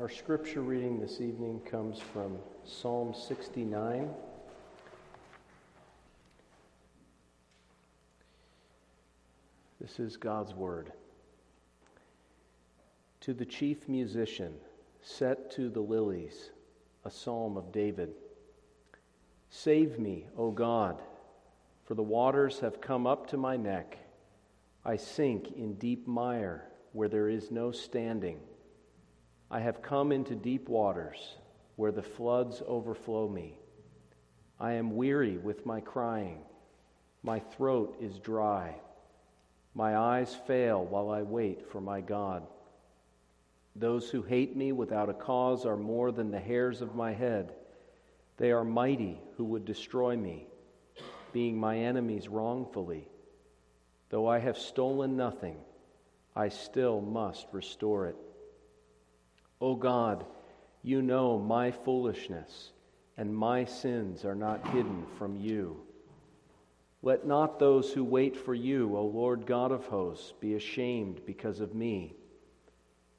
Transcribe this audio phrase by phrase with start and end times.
[0.00, 4.08] Our scripture reading this evening comes from Psalm 69.
[9.78, 10.92] This is God's word.
[13.20, 14.54] To the chief musician,
[15.02, 16.52] set to the lilies,
[17.04, 18.14] a psalm of David.
[19.50, 21.02] Save me, O God,
[21.84, 23.98] for the waters have come up to my neck.
[24.86, 28.40] I sink in deep mire where there is no standing.
[29.52, 31.36] I have come into deep waters
[31.76, 33.58] where the floods overflow me.
[34.58, 36.38] I am weary with my crying.
[37.22, 38.76] My throat is dry.
[39.74, 42.46] My eyes fail while I wait for my God.
[43.76, 47.52] Those who hate me without a cause are more than the hairs of my head.
[48.38, 50.46] They are mighty who would destroy me,
[51.34, 53.06] being my enemies wrongfully.
[54.08, 55.58] Though I have stolen nothing,
[56.34, 58.16] I still must restore it.
[59.62, 60.24] O God,
[60.82, 62.72] you know my foolishness,
[63.16, 65.80] and my sins are not hidden from you.
[67.00, 71.60] Let not those who wait for you, O Lord God of hosts, be ashamed because
[71.60, 72.16] of me.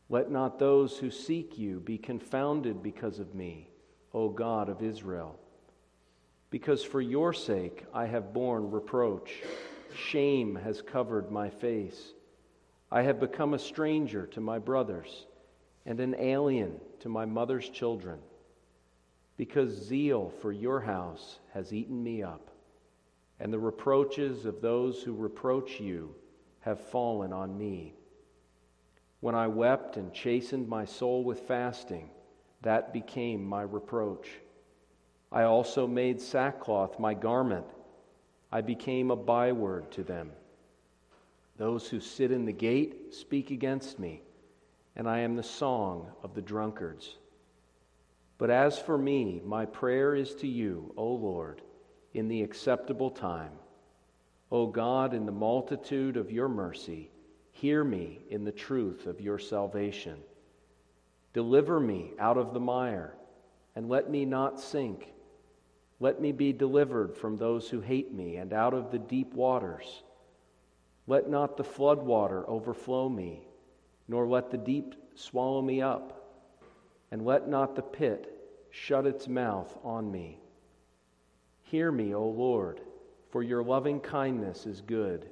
[0.09, 3.69] Let not those who seek you be confounded because of me,
[4.13, 5.39] O God of Israel.
[6.49, 9.31] Because for your sake I have borne reproach,
[9.95, 12.11] shame has covered my face.
[12.91, 15.25] I have become a stranger to my brothers
[15.85, 18.19] and an alien to my mother's children,
[19.37, 22.49] because zeal for your house has eaten me up,
[23.39, 26.15] and the reproaches of those who reproach you
[26.61, 27.93] have fallen on me.
[29.19, 32.09] When I wept and chastened my soul with fasting,
[32.61, 34.29] that became my reproach.
[35.31, 37.65] I also made sackcloth my garment.
[38.51, 40.31] I became a byword to them.
[41.57, 44.21] Those who sit in the gate speak against me
[44.95, 47.17] and I am the song of the drunkards.
[48.37, 51.61] But as for me, my prayer is to you, O Lord,
[52.13, 53.51] in the acceptable time.
[54.51, 57.09] O God, in the multitude of your mercy,
[57.51, 60.17] hear me in the truth of your salvation.
[61.33, 63.15] Deliver me out of the mire,
[63.75, 65.11] and let me not sink.
[65.99, 70.03] Let me be delivered from those who hate me, and out of the deep waters.
[71.07, 73.47] Let not the flood water overflow me
[74.07, 76.41] nor let the deep swallow me up,
[77.11, 78.29] and let not the pit
[78.71, 80.39] shut its mouth on me.
[81.61, 82.81] Hear me, O Lord,
[83.29, 85.29] for your loving kindness is good.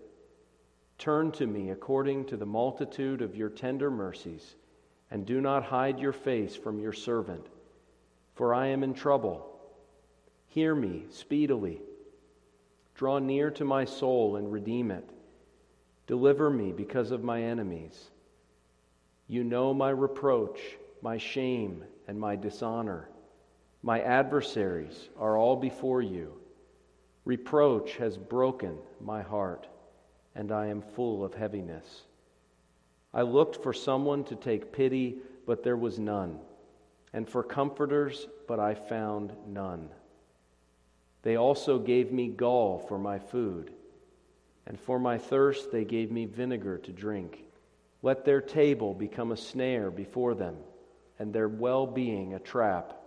[0.99, 4.55] Turn to me according to the multitude of your tender mercies,
[5.09, 7.47] and do not hide your face from your servant,
[8.35, 9.59] for I am in trouble.
[10.47, 11.81] Hear me speedily.
[12.93, 15.09] Draw near to my soul and redeem it.
[16.05, 18.10] Deliver me because of my enemies.
[19.31, 20.59] You know my reproach,
[21.01, 23.07] my shame, and my dishonor.
[23.81, 26.33] My adversaries are all before you.
[27.23, 29.69] Reproach has broken my heart,
[30.35, 32.01] and I am full of heaviness.
[33.13, 36.37] I looked for someone to take pity, but there was none,
[37.13, 39.91] and for comforters, but I found none.
[41.21, 43.71] They also gave me gall for my food,
[44.67, 47.45] and for my thirst they gave me vinegar to drink.
[48.03, 50.57] Let their table become a snare before them,
[51.19, 52.97] and their well being a trap.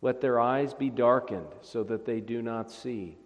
[0.00, 3.18] Let their eyes be darkened so that they do not see,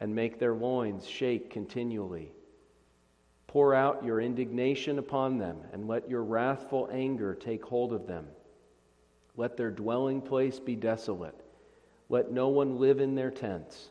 [0.00, 2.32] and make their loins shake continually.
[3.46, 8.26] Pour out your indignation upon them, and let your wrathful anger take hold of them.
[9.36, 11.40] Let their dwelling place be desolate.
[12.08, 13.90] Let no one live in their tents,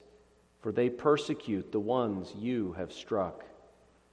[0.60, 3.46] for they persecute the ones you have struck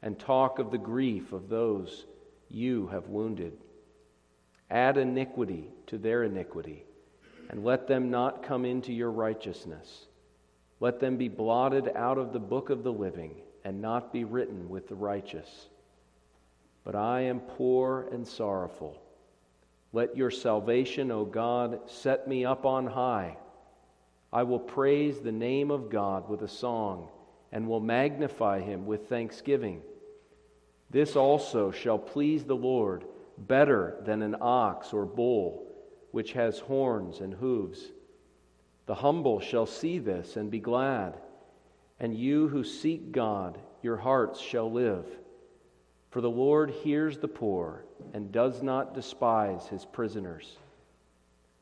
[0.02, 2.06] and talk of the grief of those
[2.48, 3.52] you have wounded.
[4.70, 6.84] Add iniquity to their iniquity,
[7.48, 10.06] and let them not come into your righteousness.
[10.78, 13.34] Let them be blotted out of the book of the living,
[13.64, 15.68] and not be written with the righteous.
[16.84, 19.02] But I am poor and sorrowful.
[19.92, 23.36] Let your salvation, O God, set me up on high.
[24.32, 27.08] I will praise the name of God with a song,
[27.52, 29.82] and will magnify him with thanksgiving.
[30.90, 33.04] This also shall please the Lord
[33.38, 35.66] better than an ox or bull,
[36.10, 37.92] which has horns and hooves.
[38.86, 41.16] The humble shall see this and be glad,
[42.00, 45.06] and you who seek God, your hearts shall live.
[46.10, 50.56] For the Lord hears the poor and does not despise his prisoners.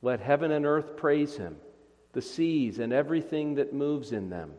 [0.01, 1.57] Let heaven and earth praise him,
[2.13, 4.53] the seas and everything that moves in them.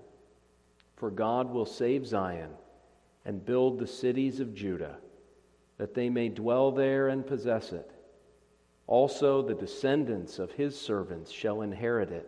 [0.98, 2.52] For God will save Zion
[3.30, 4.98] and build the cities of Judah,
[5.78, 7.92] that they may dwell there and possess it.
[8.88, 12.28] Also, the descendants of his servants shall inherit it,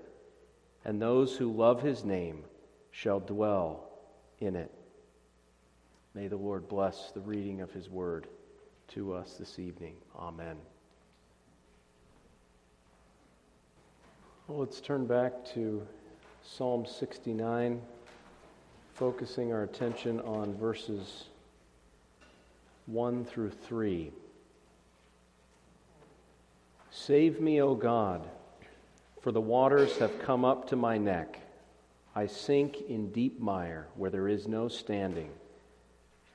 [0.85, 2.43] and those who love his name
[2.91, 3.89] shall dwell
[4.37, 4.71] in it.
[6.13, 8.27] May the Lord bless the reading of his word
[8.89, 9.95] to us this evening.
[10.15, 10.57] Amen.
[14.47, 15.81] Well, let's turn back to
[16.43, 17.81] Psalm 69,
[19.01, 21.23] focusing our attention on verses
[22.85, 24.11] 1 through 3.
[26.91, 28.21] Save me, O God,
[29.23, 31.39] for the waters have come up to my neck.
[32.15, 35.31] I sink in deep mire where there is no standing.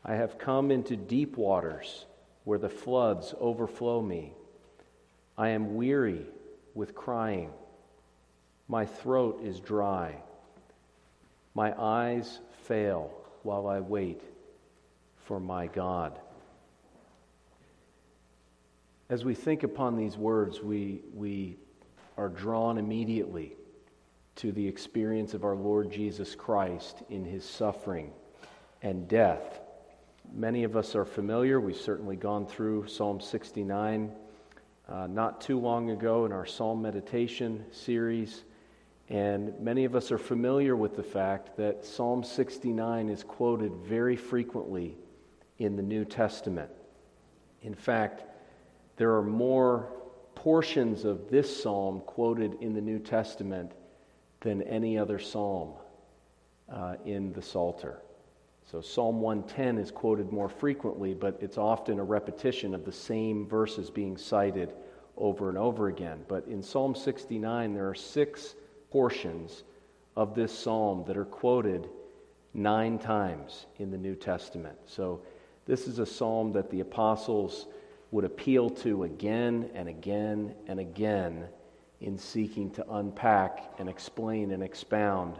[0.04, 2.04] I have come into deep waters
[2.42, 4.32] where the floods overflow me.
[5.38, 6.26] I am weary
[6.74, 7.50] with crying.
[8.66, 10.16] My throat is dry.
[11.54, 13.10] My eyes fail
[13.42, 14.22] while I wait
[15.24, 16.18] for my God.
[19.08, 21.56] As we think upon these words, we, we
[22.16, 23.56] are drawn immediately
[24.36, 28.12] to the experience of our Lord Jesus Christ in his suffering
[28.82, 29.60] and death.
[30.34, 31.60] Many of us are familiar.
[31.60, 34.10] We've certainly gone through Psalm 69
[34.88, 38.44] uh, not too long ago in our Psalm meditation series.
[39.08, 44.16] And many of us are familiar with the fact that Psalm 69 is quoted very
[44.16, 44.96] frequently
[45.58, 46.70] in the New Testament.
[47.62, 48.24] In fact,
[48.96, 49.92] there are more
[50.34, 53.72] portions of this psalm quoted in the New Testament
[54.40, 55.74] than any other psalm
[56.68, 58.02] uh, in the Psalter.
[58.70, 63.46] So Psalm 110 is quoted more frequently, but it's often a repetition of the same
[63.46, 64.72] verses being cited
[65.16, 66.24] over and over again.
[66.26, 68.56] But in Psalm 69, there are six
[68.96, 69.62] portions
[70.16, 71.86] of this psalm that are quoted
[72.54, 74.78] nine times in the New Testament.
[74.86, 75.20] So
[75.66, 77.66] this is a psalm that the apostles
[78.10, 81.44] would appeal to again and again and again
[82.00, 85.36] in seeking to unpack and explain and expound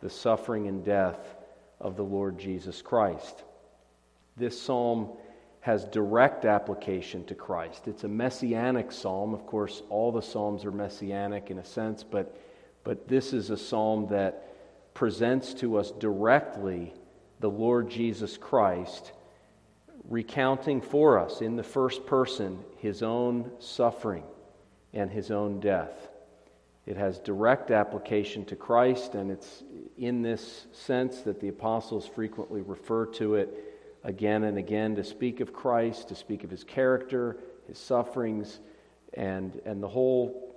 [0.00, 1.34] the suffering and death
[1.80, 3.42] of the Lord Jesus Christ.
[4.36, 5.08] This psalm
[5.58, 7.88] has direct application to Christ.
[7.88, 9.34] It's a messianic psalm.
[9.34, 12.36] Of course, all the psalms are messianic in a sense, but,
[12.84, 16.92] but this is a psalm that presents to us directly
[17.40, 19.12] the Lord Jesus Christ
[20.08, 24.24] recounting for us in the first person his own suffering
[24.92, 26.08] and his own death.
[26.84, 29.62] It has direct application to Christ, and it's
[29.96, 35.38] in this sense that the apostles frequently refer to it again and again to speak
[35.40, 37.36] of Christ, to speak of his character,
[37.68, 38.58] his sufferings,
[39.14, 40.51] and, and the whole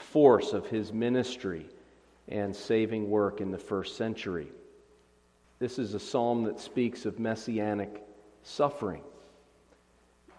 [0.00, 1.66] force of his ministry
[2.28, 4.48] and saving work in the first century.
[5.58, 8.02] This is a psalm that speaks of messianic
[8.42, 9.02] suffering.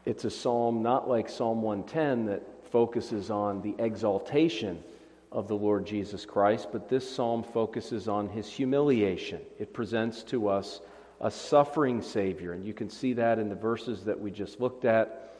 [0.06, 4.84] It's a psalm not like Psalm 110 that focuses on the exaltation
[5.32, 9.42] of the Lord Jesus Christ, but this psalm focuses on his humiliation.
[9.60, 10.82] It presents to us
[11.20, 14.86] a suffering Savior, and you can see that in the verses that we just looked
[14.86, 15.36] at.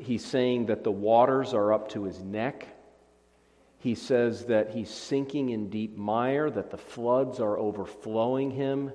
[0.00, 2.66] He's saying that the waters are up to his neck.
[3.82, 8.92] He says that he's sinking in deep mire, that the floods are overflowing him.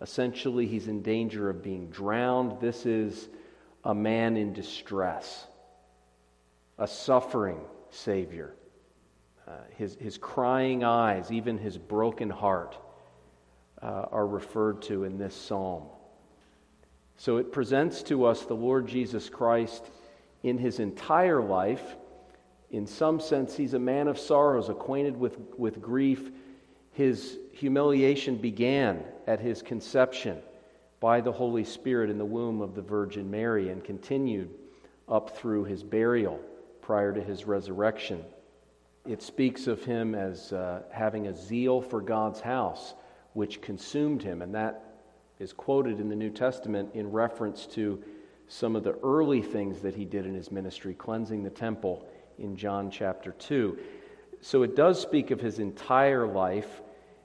[0.00, 2.58] Essentially, he's in danger of being drowned.
[2.58, 3.28] This is
[3.84, 5.46] a man in distress,
[6.78, 7.60] a suffering
[7.90, 8.54] Savior.
[9.46, 12.78] Uh, his, his crying eyes, even his broken heart,
[13.82, 15.82] uh, are referred to in this psalm.
[17.18, 19.84] So it presents to us the Lord Jesus Christ
[20.42, 21.96] in his entire life.
[22.70, 26.30] In some sense, he's a man of sorrows, acquainted with, with grief.
[26.92, 30.38] His humiliation began at his conception
[31.00, 34.50] by the Holy Spirit in the womb of the Virgin Mary and continued
[35.08, 36.40] up through his burial
[36.80, 38.24] prior to his resurrection.
[39.06, 42.94] It speaks of him as uh, having a zeal for God's house,
[43.32, 44.84] which consumed him, and that
[45.38, 48.02] is quoted in the New Testament in reference to
[48.46, 52.06] some of the early things that he did in his ministry, cleansing the temple
[52.40, 53.78] in John chapter 2.
[54.40, 56.80] So it does speak of his entire life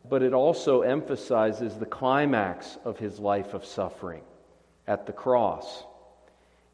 [0.10, 4.22] but it also emphasizes the climax of his life of suffering
[4.88, 5.84] at the cross.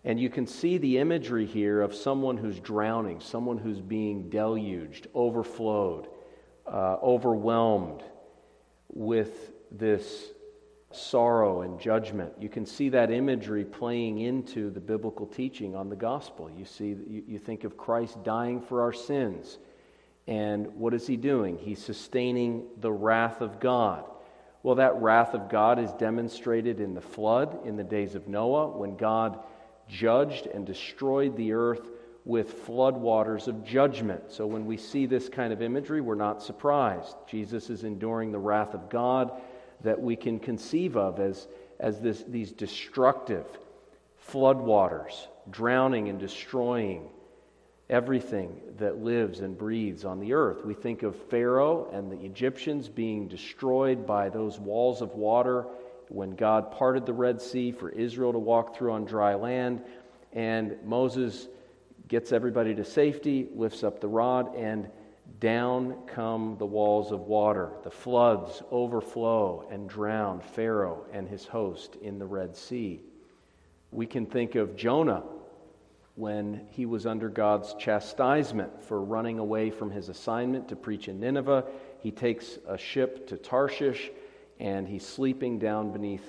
[0.04, 5.08] And you can see the imagery here of someone who's drowning, someone who's being deluged,
[5.14, 6.08] overflowed,
[6.66, 8.04] uh, overwhelmed
[8.90, 10.26] with this
[10.96, 12.34] sorrow and judgment.
[12.40, 16.50] You can see that imagery playing into the biblical teaching on the gospel.
[16.50, 16.96] You see,
[17.28, 19.58] you, think of Christ dying for our sins
[20.28, 21.58] and what is he doing?
[21.58, 24.06] He's sustaining the wrath of God.
[24.64, 28.70] Well, that wrath of God is demonstrated in the flood in the days of Noah
[28.70, 29.40] when God
[29.90, 31.90] judged and destroyed the earth
[32.24, 34.32] with floodwaters of judgment.
[34.32, 37.16] So when we see this kind of imagery, we're not surprised.
[37.28, 39.32] Jesus is enduring the wrath of God
[39.84, 41.48] that we can conceive of as,
[41.80, 43.46] as this, these destructive
[44.30, 47.10] floodwaters, drowning and destroying
[47.90, 50.64] everything that lives and breathes on the earth.
[50.64, 55.66] We think of Pharaoh and the Egyptians being destroyed by those walls of water
[56.08, 59.82] when God parted the Red Sea for Israel to walk through on dry land.
[60.32, 61.48] And Moses
[62.08, 64.90] gets everybody to safety, lifts up the rod, and
[65.40, 67.72] down come the walls of water.
[67.84, 73.02] The floods overflow and drown Pharaoh and his host in the Red Sea.
[73.92, 75.24] We can think of Jonah
[76.16, 81.20] when he was under God's chastisement for running away from his assignment to preach in
[81.20, 81.66] Nineveh.
[82.00, 84.10] He takes a ship to Tarshish
[84.60, 86.26] and he's sleeping down beneath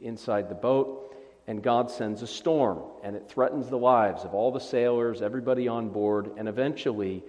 [0.00, 1.06] inside the boat
[1.46, 5.68] and God sends a storm, and it threatens the lives of all the sailors, everybody
[5.68, 7.22] on board, and eventually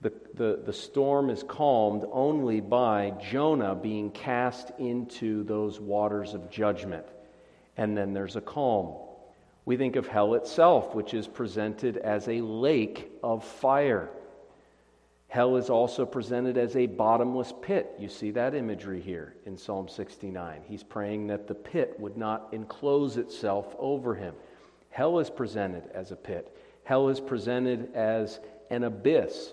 [0.00, 6.50] the, the, the storm is calmed only by Jonah being cast into those waters of
[6.50, 7.06] judgment.
[7.76, 8.94] And then there's a calm.
[9.64, 14.08] We think of hell itself, which is presented as a lake of fire.
[15.28, 17.90] Hell is also presented as a bottomless pit.
[17.98, 20.62] You see that imagery here in Psalm 69.
[20.64, 24.34] He's praying that the pit would not enclose itself over him.
[24.90, 26.56] Hell is presented as a pit.
[26.84, 28.40] Hell is presented as
[28.70, 29.52] an abyss,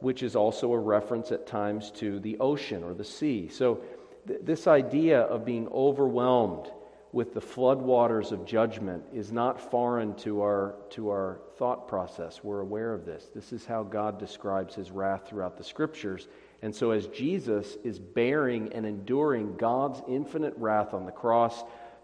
[0.00, 3.48] which is also a reference at times to the ocean or the sea.
[3.48, 3.80] So,
[4.26, 6.70] th- this idea of being overwhelmed
[7.12, 12.42] with the floodwaters of judgment is not foreign to our, to our thought process.
[12.42, 13.28] We're aware of this.
[13.34, 16.26] This is how God describes his wrath throughout the scriptures.
[16.62, 21.62] And so, as Jesus is bearing and enduring God's infinite wrath on the cross,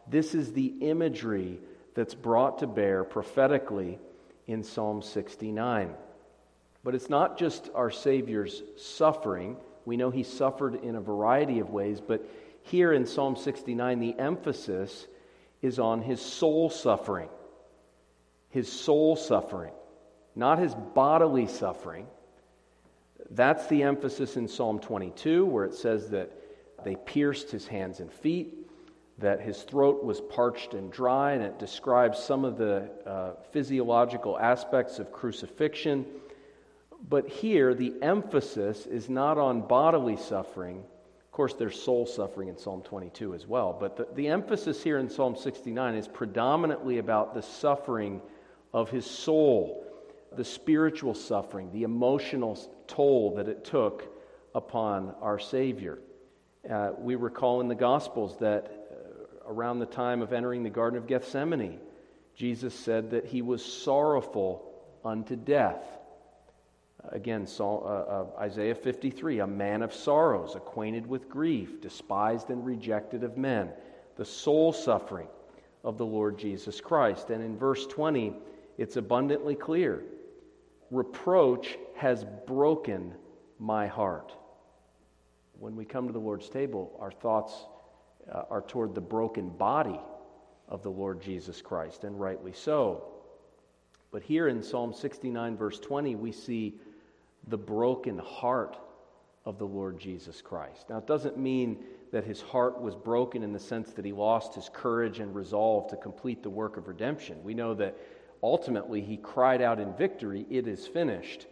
[0.09, 1.61] this is the imagery
[1.95, 3.99] that's brought to bear prophetically
[4.47, 5.95] in Psalm 69.
[6.85, 9.57] But it's not just our Savior's suffering.
[9.85, 12.25] We know he suffered in a variety of ways, but
[12.63, 15.07] here in Psalm 69, the emphasis
[15.63, 17.29] is on his soul suffering.
[18.51, 19.73] His soul suffering,
[20.35, 22.07] not his bodily suffering.
[23.31, 26.33] That's the emphasis in Psalm 22, where it says that
[26.85, 28.71] they pierced his hands and feet,
[29.19, 34.39] that his throat was parched and dry, and it describes some of the uh, physiological
[34.39, 36.07] aspects of crucifixion.
[37.07, 40.85] But here, the emphasis is not on bodily suffering,
[41.25, 44.99] Of course, there's soul suffering in Psalm 22 as well, but the, the emphasis here
[44.99, 48.21] in Psalm 69 is predominantly about the suffering
[48.73, 49.87] of his soul,
[50.37, 54.13] the spiritual suffering, the emotional toll that it took
[54.55, 55.99] upon our Savior.
[56.69, 60.99] Uh, we recall in the Gospels that uh, around the time of entering the Garden
[60.99, 61.79] of Gethsemane,
[62.35, 64.73] Jesus said that he was sorrowful
[65.05, 65.98] unto death.
[67.11, 72.65] Again, Saul, uh, uh, Isaiah 53, a man of sorrows, acquainted with grief, despised and
[72.65, 73.71] rejected of men,
[74.17, 75.29] the soul suffering
[75.85, 77.31] of the Lord Jesus Christ.
[77.31, 78.35] And in verse 20,
[78.77, 80.03] it's abundantly clear
[80.91, 83.15] reproach has broken
[83.59, 84.33] my heart.
[85.59, 87.67] When we come to the Lord's table, our thoughts
[88.33, 90.01] uh, are toward the broken body
[90.69, 93.05] of the Lord Jesus Christ, and rightly so.
[94.11, 96.81] But here in Psalm 69, verse 20, we see
[97.49, 98.77] the broken heart
[99.45, 100.91] of the Lord Jesus Christ.
[100.91, 101.79] Now, it doesn't mean
[102.13, 105.89] that his heart was broken in the sense that he lost his courage and resolve
[105.91, 107.43] to complete the work of redemption.
[107.43, 107.97] We know that
[108.43, 111.47] ultimately he cried out in victory, It is finished.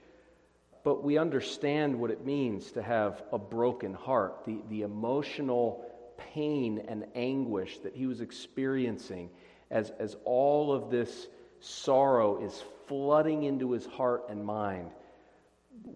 [0.85, 5.85] But we understand what it means to have a broken heart, the, the emotional
[6.17, 9.31] pain and anguish that he was experiencing
[9.71, 11.27] as, as all of this
[11.61, 14.91] sorrow is flooding into his heart and mind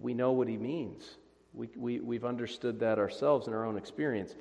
[0.01, 1.05] we know what he means.
[1.53, 4.35] We, we, we've understood that ourselves in our own experience.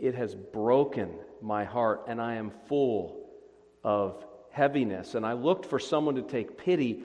[0.00, 1.10] It has broken
[1.40, 3.28] my heart, and I am full
[3.84, 5.14] of heaviness.
[5.14, 7.02] And I looked for someone to take pity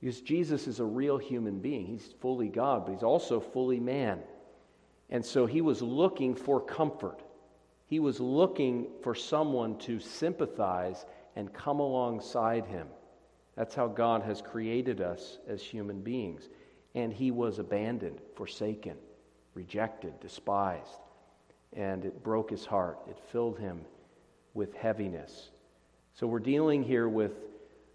[0.00, 1.86] because Jesus is a real human being.
[1.86, 4.20] He's fully God, but he's also fully man.
[5.10, 7.22] And so he was looking for comfort.
[7.86, 11.04] He was looking for someone to sympathize
[11.36, 12.88] and come alongside him.
[13.56, 16.48] That's how God has created us as human beings
[16.94, 18.96] and he was abandoned, forsaken,
[19.54, 21.00] rejected, despised.
[21.74, 22.98] And it broke his heart.
[23.08, 23.80] It filled him
[24.54, 25.50] with heaviness.
[26.14, 27.32] So we're dealing here with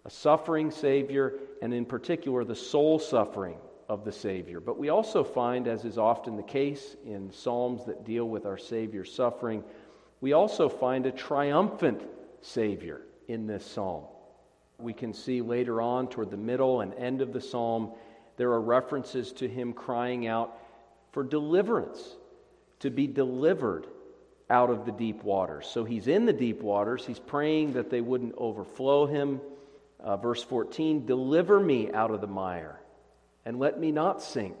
[0.04, 4.60] a suffering Savior, and in particular, the soul suffering of the Savior.
[4.60, 8.58] But we also find, as is often the case in Psalms that deal with our
[8.58, 9.62] Savior's suffering,
[10.20, 12.02] we also find a triumphant
[12.40, 14.04] Savior in this psalm.
[14.78, 17.92] We can see later on, toward the middle and end of the psalm,
[18.38, 20.56] there are references to him crying out
[21.12, 22.16] for deliverance,
[22.80, 23.86] to be delivered
[24.48, 25.66] out of the deep waters.
[25.66, 27.04] So he's in the deep waters.
[27.04, 29.40] He's praying that they wouldn't overflow him.
[30.00, 32.80] Uh, verse 14 Deliver me out of the mire,
[33.44, 34.56] and let me not sink.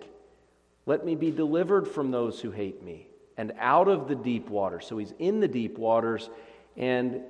[0.84, 3.06] Let me be delivered from those who hate me,
[3.36, 4.86] and out of the deep waters.
[4.86, 6.28] So he's in the deep waters,
[6.76, 7.22] and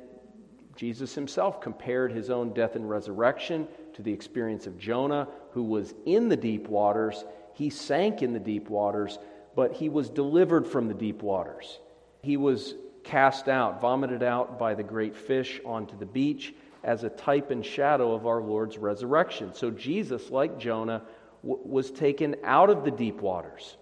[0.78, 5.92] Jesus himself compared his own death and resurrection to the experience of Jonah, who was
[6.06, 7.24] in the deep waters.
[7.52, 9.18] He sank in the deep waters,
[9.56, 11.80] but he was delivered from the deep waters.
[12.22, 16.54] He was cast out, vomited out by the great fish onto the beach
[16.84, 19.52] as a type and shadow of our Lord's resurrection.
[19.54, 21.02] So Jesus, like Jonah,
[21.42, 23.78] w- was taken out of the deep waters.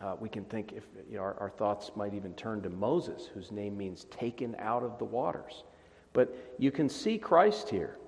[0.00, 3.28] Uh, we can think if you know, our, our thoughts might even turn to Moses,
[3.34, 5.64] whose name means taken out of the waters.
[6.16, 7.98] But you can see Christ here.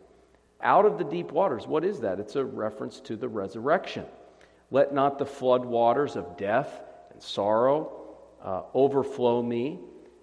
[0.62, 1.66] Out of the deep waters.
[1.66, 2.18] What is that?
[2.18, 4.06] It's a reference to the resurrection.
[4.70, 6.80] Let not the flood waters of death
[7.12, 7.92] and sorrow
[8.42, 9.80] uh, overflow me,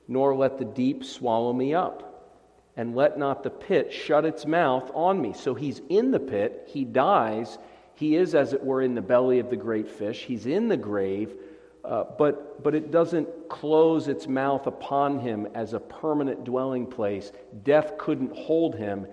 [0.08, 2.34] nor let the deep swallow me up.
[2.75, 5.34] And let not the pit shut its mouth on me.
[5.34, 7.60] So he's in the pit, he dies,
[7.94, 10.75] he is, as it were, in the belly of the great fish, he's in the
[10.75, 11.36] grave,
[11.86, 17.32] uh, but, but it doesn't close its mouth upon him as a permanent dwelling place.
[17.63, 19.08] Death couldn't hold him.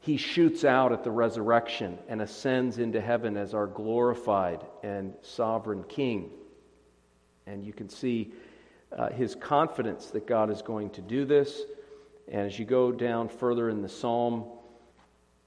[0.00, 5.84] He shoots out at the resurrection and ascends into heaven as our glorified and sovereign
[5.84, 6.30] King.
[7.46, 8.32] And you can see
[8.96, 11.62] uh, his confidence that God is going to do this.
[12.28, 14.44] And as you go down further in the psalm,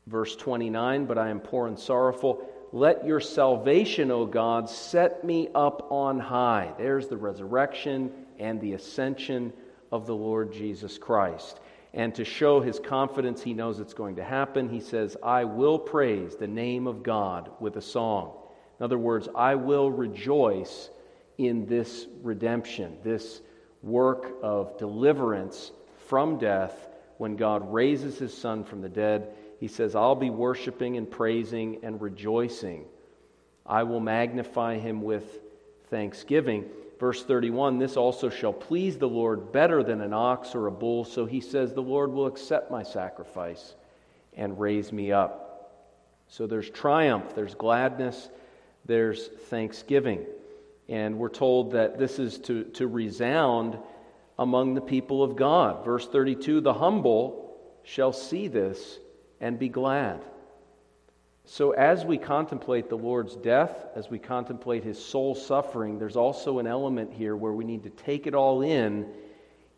[0.07, 2.49] verse 29, but I am poor and sorrowful.
[2.75, 6.73] Let your salvation, O God, set me up on high.
[6.77, 9.53] There's the resurrection and the ascension
[9.93, 11.61] of the Lord Jesus Christ.
[11.93, 14.67] And to show his confidence, he knows it's going to happen.
[14.67, 18.33] He says, I will praise the name of God with a song.
[18.77, 20.89] In other words, I will rejoice
[21.37, 23.39] in this redemption, this
[23.83, 25.71] work of deliverance
[26.07, 29.33] from death when God raises his son from the dead.
[29.59, 32.85] He says, I'll be worshiping and praising and rejoicing.
[33.65, 35.39] I will magnify him with
[35.89, 36.65] thanksgiving.
[36.99, 41.05] Verse 31 This also shall please the Lord better than an ox or a bull.
[41.05, 43.75] So he says, The Lord will accept my sacrifice
[44.33, 45.45] and raise me up.
[46.27, 48.29] So there's triumph, there's gladness,
[48.85, 50.25] there's thanksgiving.
[50.87, 53.77] And we're told that this is to, to resound
[54.37, 55.83] among the people of God.
[55.85, 58.99] Verse 32 The humble shall see this
[59.39, 60.21] and be glad.
[61.47, 66.57] So, as we contemplate the Lord's death, as we contemplate his soul suffering, there's also
[66.57, 69.07] an element here where we need to take it all in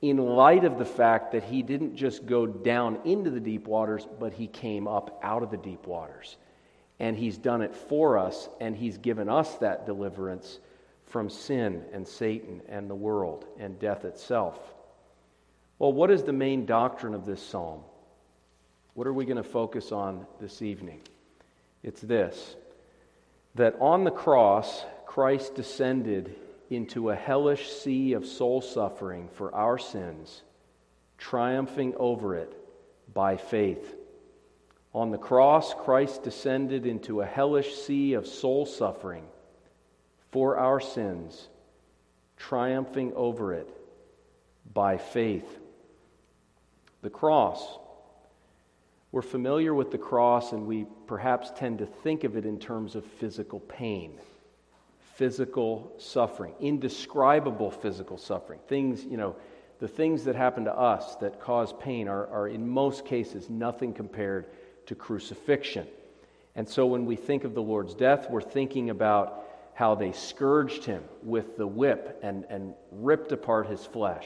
[0.01, 4.07] in light of the fact that he didn't just go down into the deep waters,
[4.19, 6.37] but he came up out of the deep waters.
[6.99, 10.59] And he's done it for us, and he's given us that deliverance
[11.07, 14.59] from sin and Satan and the world and death itself.
[15.79, 17.81] Well, what is the main doctrine of this psalm?
[18.93, 21.01] What are we going to focus on this evening?
[21.83, 22.55] It's this
[23.55, 26.35] that on the cross, Christ descended
[26.69, 30.43] into a hellish sea of soul suffering for our sins,
[31.17, 32.53] triumphing over it
[33.13, 33.95] by faith.
[34.93, 39.23] On the cross, Christ descended into a hellish sea of soul suffering
[40.31, 41.47] for our sins,
[42.37, 43.69] triumphing over it
[44.73, 45.47] by faith.
[47.01, 47.65] The cross.
[49.11, 52.95] We're familiar with the cross, and we perhaps tend to think of it in terms
[52.95, 54.11] of physical pain,
[55.15, 58.59] physical suffering, indescribable physical suffering.
[58.67, 59.35] Things, you know,
[59.79, 63.93] the things that happen to us that cause pain are, are in most cases nothing
[63.93, 64.47] compared
[64.87, 65.87] to crucifixion.
[66.55, 69.46] And so when we think of the Lord's death, we're thinking about
[69.77, 74.25] how they scourged him with the whip and, and ripped apart his flesh,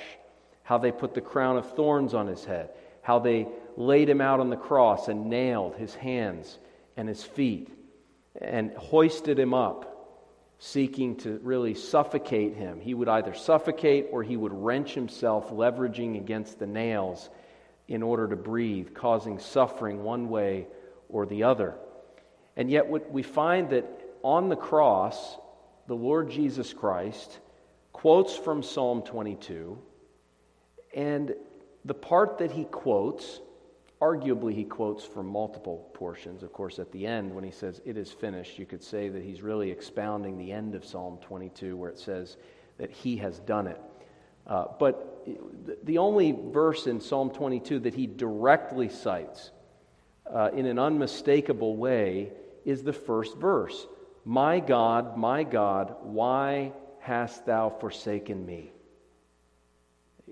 [0.63, 2.69] how they put the crown of thorns on his head,
[3.01, 6.57] how they laid him out on the cross and nailed his hands
[6.95, 7.67] and his feet
[8.39, 10.23] and hoisted him up,
[10.57, 12.79] seeking to really suffocate him.
[12.79, 17.29] He would either suffocate or he would wrench himself, leveraging against the nails
[17.89, 20.67] in order to breathe, causing suffering one way
[21.09, 21.75] or the other.
[22.55, 23.85] And yet, what we find that
[24.23, 25.37] on the cross,
[25.87, 27.39] the Lord Jesus Christ
[27.93, 29.77] quotes from Psalm 22,
[30.95, 31.35] and
[31.85, 33.39] the part that he quotes,
[34.01, 36.43] arguably he quotes from multiple portions.
[36.43, 39.23] Of course, at the end, when he says, It is finished, you could say that
[39.23, 42.37] he's really expounding the end of Psalm 22, where it says
[42.77, 43.79] that he has done it.
[44.47, 45.27] Uh, but
[45.83, 49.51] the only verse in Psalm 22 that he directly cites
[50.31, 52.31] uh, in an unmistakable way
[52.65, 53.85] is the first verse
[54.23, 58.71] My God, my God, why hast thou forsaken me?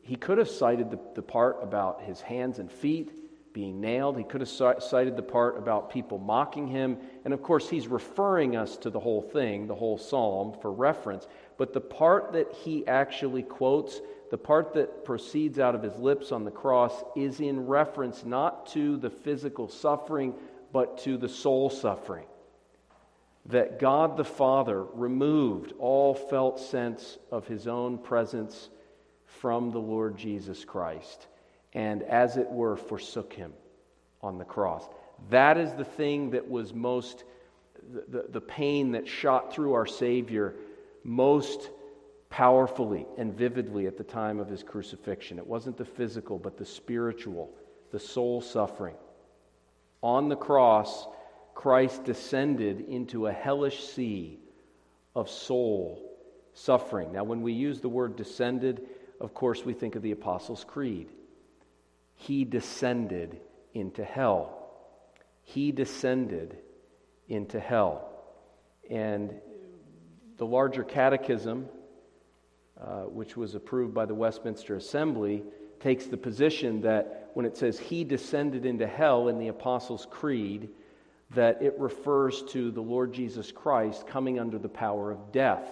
[0.03, 3.11] He could have cited the, the part about his hands and feet
[3.53, 4.17] being nailed.
[4.17, 6.97] He could have cited the part about people mocking him.
[7.25, 11.27] And of course, he's referring us to the whole thing, the whole psalm, for reference.
[11.57, 13.99] But the part that he actually quotes,
[14.29, 18.67] the part that proceeds out of his lips on the cross, is in reference not
[18.67, 20.35] to the physical suffering,
[20.71, 22.25] but to the soul suffering.
[23.49, 28.69] That God the Father removed all felt sense of his own presence
[29.25, 31.27] from the Lord Jesus Christ
[31.73, 33.53] and, as it were, forsook him
[34.21, 34.87] on the cross.
[35.29, 37.23] That is the thing that was most,
[38.09, 40.55] the, the, pain that shot through our Savior
[41.03, 41.69] most
[42.29, 45.37] powerfully and vividly at the time of his crucifixion.
[45.37, 47.51] It wasn't the physical, but the spiritual,
[47.91, 48.95] the soul suffering.
[50.01, 51.07] On the cross,
[51.59, 54.39] Christ descended into a hellish sea
[55.13, 56.17] of soul
[56.53, 57.11] suffering.
[57.11, 58.87] Now, when we use the word descended,
[59.19, 61.09] of course, we think of the Apostles' Creed.
[62.15, 63.41] He descended
[63.73, 64.71] into hell.
[65.41, 66.59] He descended
[67.27, 68.09] into hell.
[68.89, 69.33] And
[70.37, 71.67] the larger catechism,
[72.79, 75.43] uh, which was approved by the Westminster Assembly,
[75.81, 80.69] takes the position that when it says he descended into hell in the Apostles' Creed,
[81.31, 85.67] that it refers to the Lord Jesus Christ coming under the power of death.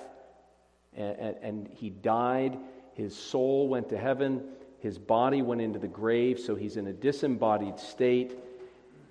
[0.95, 2.57] And, and, and he died,
[2.93, 4.43] his soul went to heaven,
[4.79, 8.37] his body went into the grave, so he's in a disembodied state.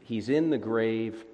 [0.05, 1.25] He's in the grave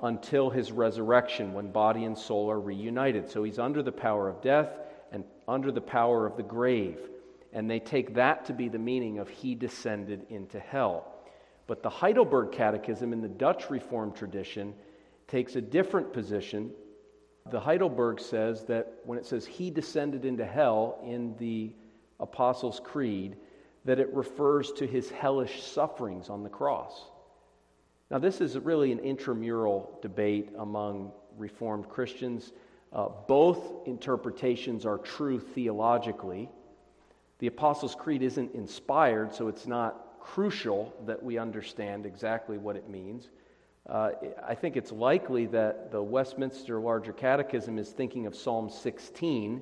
[0.00, 3.30] until his resurrection when body and soul are reunited.
[3.30, 4.70] So he's under the power of death
[5.12, 6.98] and under the power of the grave.
[7.52, 11.11] And they take that to be the meaning of he descended into hell.
[11.72, 14.74] But the Heidelberg Catechism in the Dutch Reformed tradition
[15.26, 16.70] takes a different position.
[17.50, 21.72] The Heidelberg says that when it says he descended into hell in the
[22.20, 23.38] Apostles' Creed,
[23.86, 27.04] that it refers to his hellish sufferings on the cross.
[28.10, 32.52] Now, this is really an intramural debate among Reformed Christians.
[32.92, 36.50] Uh, both interpretations are true theologically.
[37.38, 42.88] The Apostles' Creed isn't inspired, so it's not crucial that we understand exactly what it
[42.88, 43.28] means.
[43.88, 44.12] Uh,
[44.46, 49.60] I think it's likely that the Westminster Larger Catechism is thinking of Psalm 16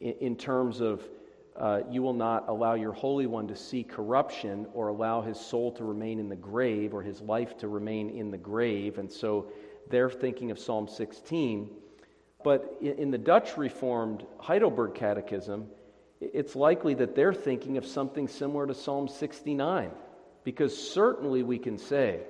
[0.00, 1.08] in, in terms of
[1.56, 5.70] uh, you will not allow your Holy One to see corruption or allow his soul
[5.72, 8.98] to remain in the grave or his life to remain in the grave.
[8.98, 9.52] And so
[9.88, 11.70] they're thinking of Psalm 16.
[12.42, 15.68] But in the Dutch Reformed Heidelberg Catechism,
[16.32, 19.90] it's likely that they're thinking of something similar to Psalm 69,
[20.44, 22.20] because certainly we can say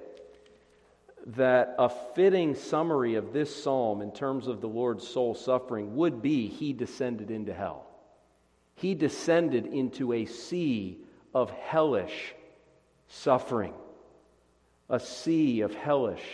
[1.27, 6.21] that a fitting summary of this psalm in terms of the Lord's soul suffering would
[6.21, 7.87] be He descended into hell
[8.77, 10.99] he descended into a sea
[11.33, 12.35] of hellish
[13.09, 13.75] suffering.
[14.89, 16.25] A sea of hellish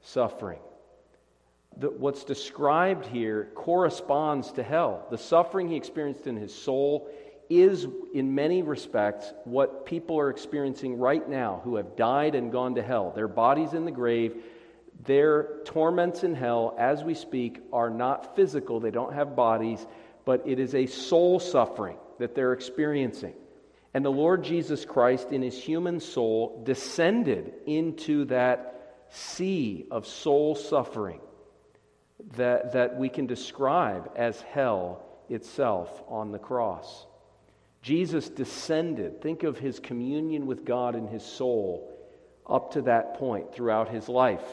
[0.00, 0.60] suffering.
[1.78, 5.06] The, what's described here corresponds to hell.
[5.10, 7.08] The suffering he experienced in his soul
[7.50, 12.76] is, in many respects, what people are experiencing right now who have died and gone
[12.76, 13.12] to hell.
[13.14, 14.42] Their bodies in the grave,
[15.04, 18.80] their torments in hell, as we speak, are not physical.
[18.80, 19.84] They don't have bodies
[20.24, 23.34] but it is a soul suffering that they're experiencing.
[23.92, 30.54] And the Lord Jesus Christ, in his human soul, descended into that sea of soul
[30.54, 31.20] suffering
[32.36, 37.06] that, that we can describe as hell itself on the cross.
[37.82, 39.20] Jesus descended.
[39.20, 41.90] Think of his communion with God in his soul
[42.48, 44.44] up to that point throughout his life.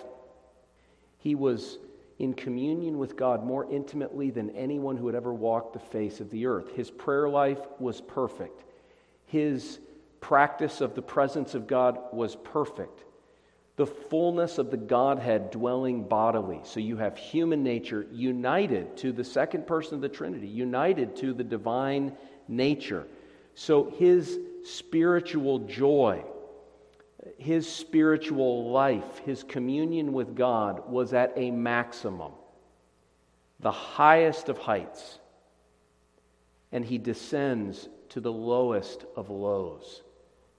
[1.18, 1.78] He was
[2.20, 6.30] in communion with God more intimately than anyone who had ever walked the face of
[6.30, 6.72] the earth.
[6.76, 8.64] His prayer life was perfect,
[9.26, 9.80] his
[10.20, 13.04] practice of the presence of God was perfect.
[13.82, 16.60] The fullness of the Godhead dwelling bodily.
[16.66, 21.34] So you have human nature united to the second person of the Trinity, united to
[21.34, 22.16] the divine
[22.48, 23.08] nature.
[23.56, 26.24] So his spiritual joy
[27.38, 32.34] his spiritual life, his communion with God, was at a maximum,
[33.60, 35.18] the highest of heights.
[36.72, 40.04] And he descends to the lowest of lows.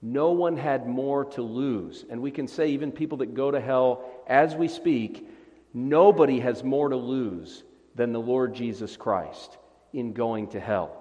[0.02, 2.04] No one had more to lose.
[2.10, 5.28] And we can say, even people that go to hell as we speak,
[5.72, 7.62] nobody has more to lose
[7.94, 9.56] than the Lord Jesus Christ
[9.92, 10.98] in going to hell.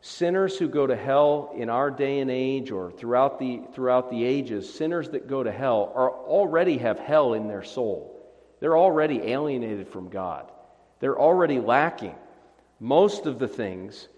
[0.00, 4.24] Sinners who go to hell in our day and age or throughout the, throughout the
[4.24, 8.16] ages, sinners that go to hell are already have hell in their soul.
[8.60, 10.50] They're already alienated from God.
[11.00, 12.14] They're already lacking
[12.80, 14.08] most of the things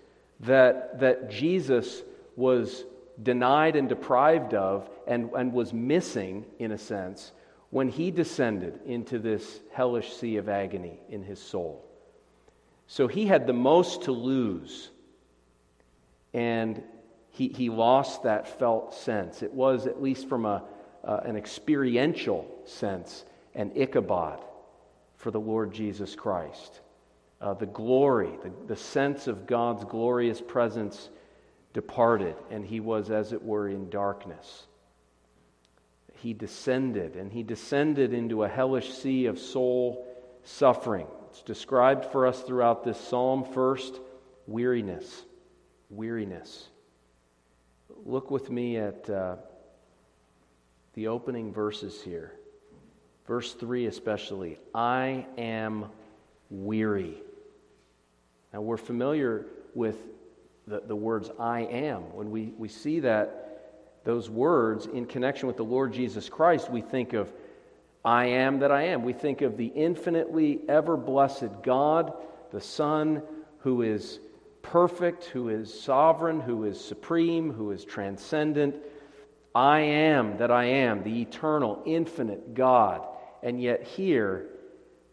[0.40, 2.02] that, that Jesus
[2.36, 2.84] was
[3.20, 7.32] denied and deprived of and, and was missing, in a sense,
[7.70, 11.84] when he descended into this hellish sea of agony in his soul.
[12.86, 14.90] So he had the most to lose
[16.34, 16.82] and
[17.30, 19.42] he, he lost that felt sense.
[19.42, 20.62] It was, at least from a,
[21.04, 24.44] uh, an experiential sense, an Ichabod
[25.16, 26.80] for the Lord Jesus Christ.
[27.40, 31.08] Uh, the glory, the, the sense of God's glorious presence
[31.72, 34.66] departed, and he was, as it were, in darkness.
[36.14, 40.06] He descended, and he descended into a hellish sea of soul
[40.44, 41.06] suffering.
[41.30, 43.98] It's described for us throughout this psalm first
[44.46, 45.24] weariness
[45.92, 46.68] weariness.
[48.04, 49.36] Look with me at uh,
[50.94, 52.32] the opening verses here.
[53.26, 54.58] Verse 3 especially.
[54.74, 55.86] I am
[56.50, 57.22] weary.
[58.52, 59.96] Now we're familiar with
[60.66, 62.14] the, the words I am.
[62.14, 66.80] When we, we see that, those words in connection with the Lord Jesus Christ, we
[66.80, 67.32] think of
[68.04, 69.04] I am that I am.
[69.04, 72.12] We think of the infinitely ever blessed God,
[72.50, 73.22] the Son,
[73.58, 74.18] who is
[74.62, 78.76] perfect, who is sovereign, who is supreme, who is transcendent.
[79.54, 83.06] I am that I am, the eternal, infinite God.
[83.42, 84.46] And yet, here,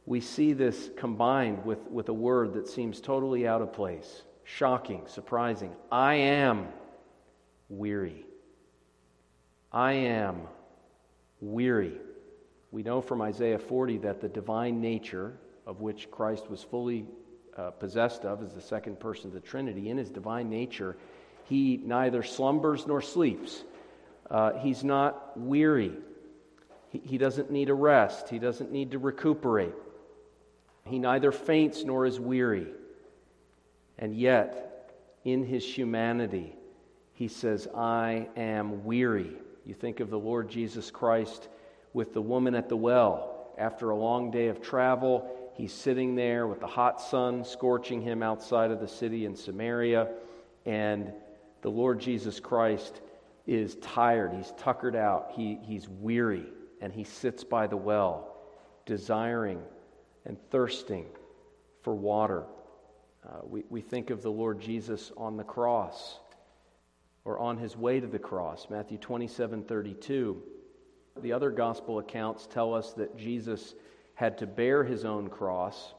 [0.06, 4.24] we see this combined with, with a word that seems totally out of place,
[4.56, 5.72] shocking, surprising.
[5.92, 6.68] I am
[7.70, 8.26] weary.
[9.72, 10.42] I am
[11.40, 11.94] weary.
[12.72, 17.06] We know from Isaiah 40 that the divine nature, of which Christ was fully
[17.56, 20.98] uh, possessed of as the second person of the Trinity, in his divine nature,
[21.44, 23.64] he neither slumbers nor sleeps.
[24.30, 25.94] Uh, he's not weary.
[26.90, 28.30] He, he doesn't need a rest.
[28.30, 29.74] He doesn't need to recuperate.
[30.86, 32.68] He neither faints nor is weary.
[34.00, 36.56] And yet, in his humanity,
[37.14, 39.34] he says, I am weary.
[39.66, 41.50] You think of the Lord Jesus Christ
[41.94, 46.48] with the woman at the well after a long day of travel He's sitting there
[46.48, 50.08] with the hot sun scorching him outside of the city in Samaria,
[50.66, 51.12] and
[51.62, 53.02] the Lord Jesus Christ
[53.46, 54.32] is tired.
[54.32, 55.34] He's tuckered out.
[55.36, 56.46] He, he's weary,
[56.80, 58.38] and he sits by the well,
[58.86, 59.62] desiring
[60.24, 61.08] and thirsting
[61.82, 62.46] for water.
[63.28, 66.20] Uh, we, we think of the Lord Jesus on the cross
[67.26, 70.42] or on his way to the cross, Matthew 27 32.
[71.22, 73.76] The other gospel accounts tell us that Jesus
[74.16, 75.94] had to bear his own cross.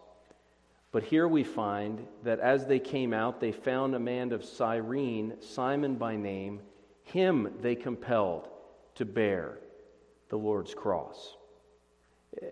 [0.92, 5.34] But here we find that as they came out, they found a man of Cyrene,
[5.40, 6.60] Simon by name.
[7.04, 8.48] Him they compelled
[8.96, 9.58] to bear
[10.30, 11.36] the Lord's cross.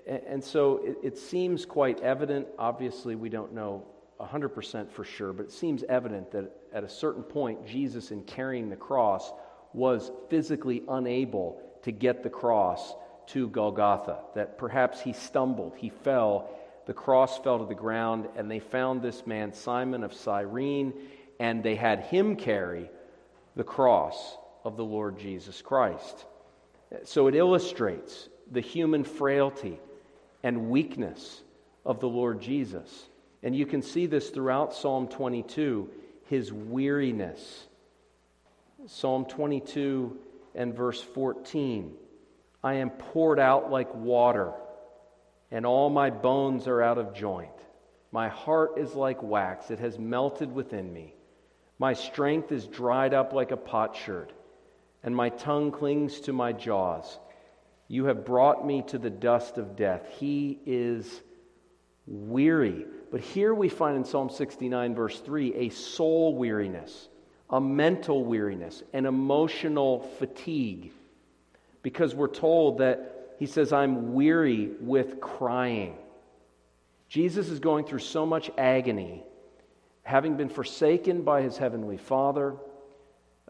[0.07, 2.49] And so it, seems quite evident.
[2.59, 3.87] Obviously, we don't know
[4.21, 8.69] 100% for sure, but it seems evident that at a certain point, Jesus, in carrying
[8.69, 9.33] the cross,
[9.73, 12.95] was physically unable to get the cross
[13.29, 16.51] to Golgotha, that perhaps he stumbled, he fell,
[16.87, 20.95] the cross fell to the ground, and they found this man, Simon of Cyrene,
[21.39, 22.91] and they had him carry
[23.55, 26.25] the cross of the Lord Jesus Christ.
[27.05, 29.79] So it illustrates the human frailty
[30.43, 31.43] and weakness
[31.85, 33.07] of the Lord Jesus.
[33.43, 35.89] And you can see this throughout Psalm 22,
[36.27, 37.67] his weariness.
[38.87, 40.17] Psalm 22
[40.55, 41.95] and verse 14.
[42.63, 44.53] I am poured out like water,
[45.51, 47.51] and all my bones are out of joint.
[48.11, 51.15] My heart is like wax, it has melted within me.
[51.79, 54.33] My strength is dried up like a potsherd,
[55.05, 57.19] and my tongue clings to my jaws.
[57.87, 60.03] You have brought me to the dust of death.
[60.19, 61.23] He is
[62.07, 62.87] weary.
[63.11, 67.09] But here we find in Psalm 69, verse 3, a soul weariness,
[67.49, 70.93] a mental weariness, an emotional fatigue
[71.83, 75.97] because we're told that he says, I'm weary with crying.
[77.09, 79.23] Jesus is going through so much agony,
[80.03, 82.57] having been forsaken by his heavenly Father,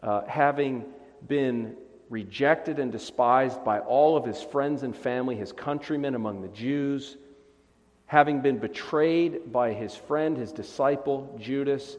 [0.01, 0.85] uh, having
[1.27, 1.75] been
[2.09, 7.17] rejected and despised by all of his friends and family, his countrymen among the Jews,
[8.09, 11.95] having been betrayed by his friend, his disciple, Judas.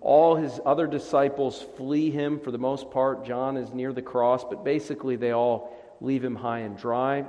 [0.00, 3.26] All his other disciples flee him for the most part.
[3.26, 7.24] John is near the cross, but basically they all leave him high and dry.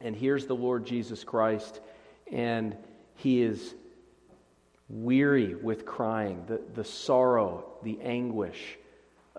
[0.00, 1.78] And here's the Lord Jesus Christ,
[2.32, 2.76] and
[3.14, 3.76] he is
[4.88, 8.76] weary with crying, the, the sorrow, the anguish,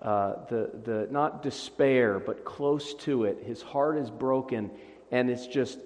[0.00, 3.42] uh, the, the not despair, but close to it.
[3.44, 4.70] His heart is broken,
[5.10, 5.78] and it's just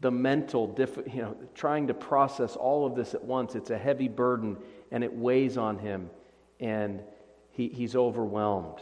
[0.00, 0.74] the mental,
[1.12, 3.54] you know, trying to process all of this at once.
[3.54, 4.56] It's a heavy burden,
[4.90, 6.10] and it weighs on him,
[6.60, 7.02] and
[7.50, 8.78] he, he's overwhelmed.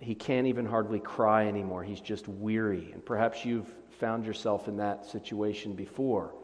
[0.00, 1.82] He can't even hardly cry anymore.
[1.82, 2.90] He's just weary.
[2.92, 3.68] And perhaps you've
[4.00, 6.34] found yourself in that situation before,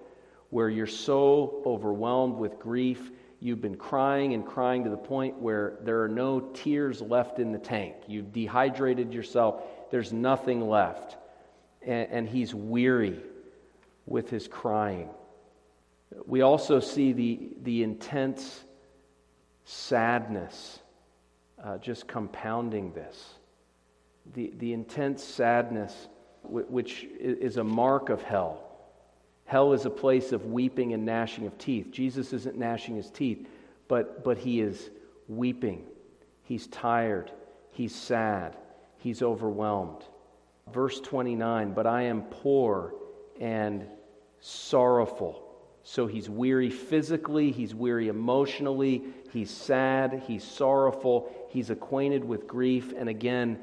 [0.50, 5.78] where you're so overwhelmed with grief, you've been crying and crying to the point where
[5.82, 7.94] there are no tears left in the tank.
[8.06, 11.16] You've dehydrated yourself, there's nothing left.
[11.82, 13.20] And, and he's weary
[14.06, 15.08] with his crying.
[16.26, 18.64] We also see the, the intense
[19.64, 20.78] sadness
[21.62, 23.34] uh, just compounding this.
[24.34, 26.08] The, the intense sadness,
[26.42, 28.60] which is a mark of hell.
[29.46, 31.90] Hell is a place of weeping and gnashing of teeth.
[31.90, 33.46] Jesus isn't gnashing his teeth,
[33.88, 34.90] but, but he is
[35.28, 35.84] weeping.
[36.42, 37.30] He's tired.
[37.70, 38.56] He's sad.
[38.98, 40.02] He's overwhelmed.
[40.72, 42.94] Verse 29 But I am poor
[43.40, 43.86] and
[44.40, 45.42] sorrowful.
[45.82, 52.94] So he's weary physically, he's weary emotionally, he's sad, he's sorrowful, he's acquainted with grief,
[52.96, 53.58] and again,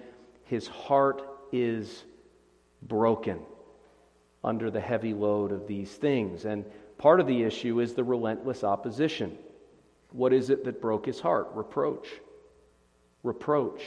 [0.45, 2.03] his heart is
[2.83, 3.39] broken
[4.43, 6.45] under the heavy load of these things.
[6.45, 6.65] And
[6.97, 9.37] part of the issue is the relentless opposition.
[10.11, 11.49] What is it that broke his heart?
[11.53, 12.07] Reproach.
[13.23, 13.81] Reproach.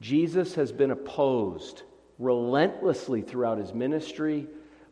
[0.00, 1.82] Jesus has been opposed
[2.18, 4.46] relentlessly throughout his ministry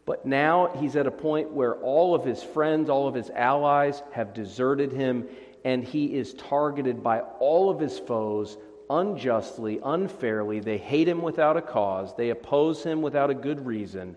[0.07, 4.03] but now he's at a point where all of his friends, all of his allies
[4.13, 5.29] have deserted him,
[5.65, 8.57] and he is targeted by all of his foes
[8.89, 10.61] unjustly, unfairly.
[10.61, 14.17] They hate him without a cause, they oppose him without a good reason.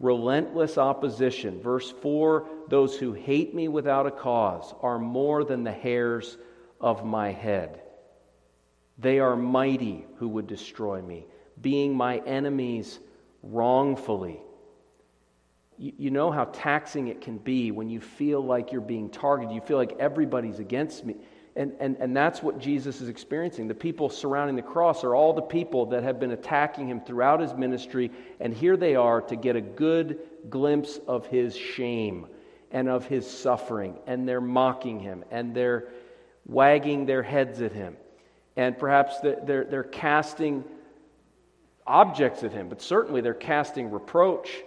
[0.00, 1.62] Relentless opposition.
[1.62, 6.36] Verse 4 Those who hate me without a cause are more than the hairs
[6.80, 7.80] of my head.
[8.98, 11.26] They are mighty who would destroy me,
[11.60, 12.98] being my enemies
[13.42, 14.40] wrongfully
[15.82, 19.52] you, you know how taxing it can be when you feel like you're being targeted.
[19.52, 21.16] You feel like everybody's against me.
[21.56, 23.68] And, and, and that's what Jesus is experiencing.
[23.68, 27.40] The people surrounding the cross are all the people that have been attacking him throughout
[27.40, 32.26] his ministry, and here they are to get a good glimpse of his shame
[32.70, 35.88] and of his suffering, and they're mocking him, and they're
[36.46, 37.98] wagging their heads at him,
[38.56, 40.64] and perhaps they're, they're casting
[41.86, 44.62] objects at him, but certainly they're casting reproach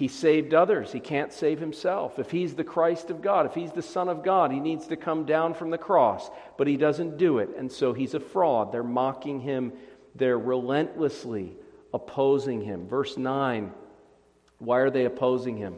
[0.00, 0.90] he saved others.
[0.90, 2.18] He can't save himself.
[2.18, 4.96] If he's the Christ of God, if he's the Son of God, he needs to
[4.96, 7.50] come down from the cross, but he doesn't do it.
[7.58, 8.72] And so he's a fraud.
[8.72, 9.74] They're mocking him,
[10.14, 11.54] they're relentlessly
[11.92, 12.88] opposing him.
[12.88, 13.72] Verse 9
[14.56, 15.76] why are they opposing him?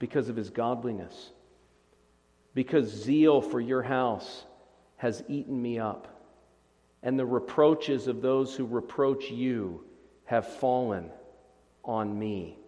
[0.00, 1.30] Because of his godliness.
[2.54, 4.44] Because zeal for your house
[4.96, 6.08] has eaten me up,
[7.04, 9.84] and the reproaches of those who reproach you
[10.24, 11.08] have fallen
[11.84, 12.58] on me.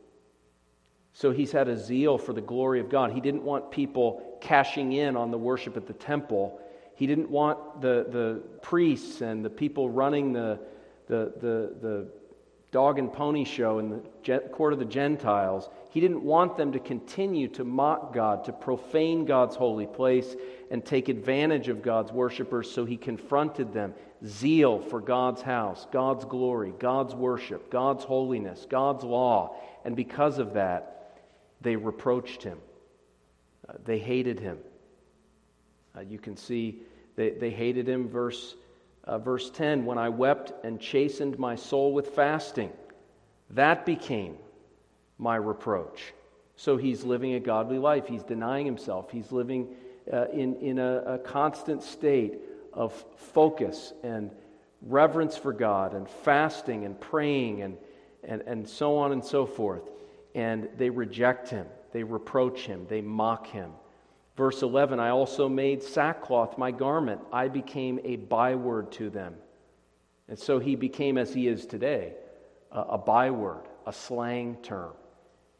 [1.18, 3.10] So he's had a zeal for the glory of God.
[3.10, 6.60] He didn't want people cashing in on the worship at the temple.
[6.94, 10.60] He didn't want the, the priests and the people running the,
[11.08, 12.08] the, the, the
[12.70, 15.68] dog and pony show in the court of the Gentiles.
[15.90, 20.36] He didn't want them to continue to mock God, to profane God's holy place,
[20.70, 23.92] and take advantage of God's worshipers, so he confronted them.
[24.24, 29.56] Zeal for God's house, God's glory, God's worship, God's holiness, God's law.
[29.84, 30.94] And because of that,
[31.60, 32.58] they reproached him,
[33.68, 34.58] uh, they hated him.
[35.96, 36.80] Uh, you can see
[37.16, 38.54] they, they hated him, verse,
[39.04, 42.72] uh, verse 10 when I wept and chastened my soul with fasting.
[43.50, 44.36] That became
[45.18, 46.12] my reproach.
[46.56, 48.06] So he's living a godly life.
[48.06, 49.10] He's denying himself.
[49.10, 49.74] He's living
[50.12, 52.38] uh, in, in a, a constant state
[52.72, 54.30] of focus and
[54.82, 57.76] reverence for God and fasting and praying and,
[58.22, 59.90] and, and so on and so forth
[60.38, 63.72] and they reject him, they reproach him, they mock him.
[64.36, 69.34] Verse 11 I also made sackcloth my garment, I became a byword to them.
[70.28, 72.12] And so he became, as he is today,
[72.70, 74.92] a, byword, a slang term,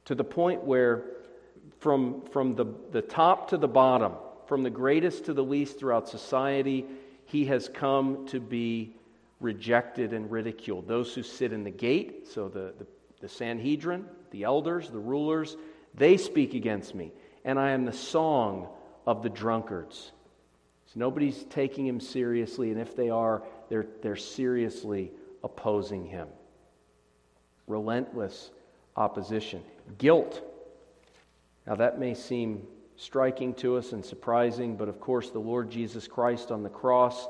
[0.04, 1.06] to the point where
[1.80, 4.12] from, from the, the top to the bottom,
[4.46, 6.86] from the greatest to the least throughout society,
[7.24, 8.94] he has come to be
[9.40, 10.86] rejected and ridiculed.
[10.86, 12.86] Those who sit in the gate, so the, the,
[13.20, 15.56] the Sanhedrin, the elders, the rulers,
[15.94, 17.12] they speak against me,
[17.44, 18.68] and I am the song
[19.06, 20.12] of the drunkards.
[20.86, 25.10] So nobody's taking him seriously, and if they are, they're, they're seriously
[25.42, 26.28] opposing him.
[27.66, 28.50] Relentless
[28.96, 29.62] opposition.
[29.98, 30.42] Guilt.
[31.66, 32.66] Now, that may seem
[32.96, 37.26] striking to us and surprising, but of course, the Lord Jesus Christ on the cross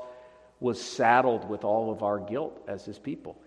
[0.59, 3.37] was saddled with all of our guilt as his people.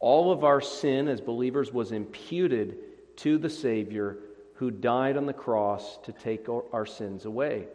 [0.00, 2.78] All of our sin as believers was imputed
[3.16, 4.18] to the Savior
[4.54, 7.66] who died on the cross to take our sins away.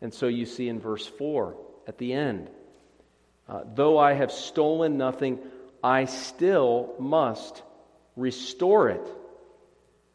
[0.00, 1.56] And so you see in verse 4
[1.86, 2.50] at the end,
[3.48, 5.38] uh, though I have stolen nothing,
[5.82, 7.62] I still must
[8.16, 9.06] restore it.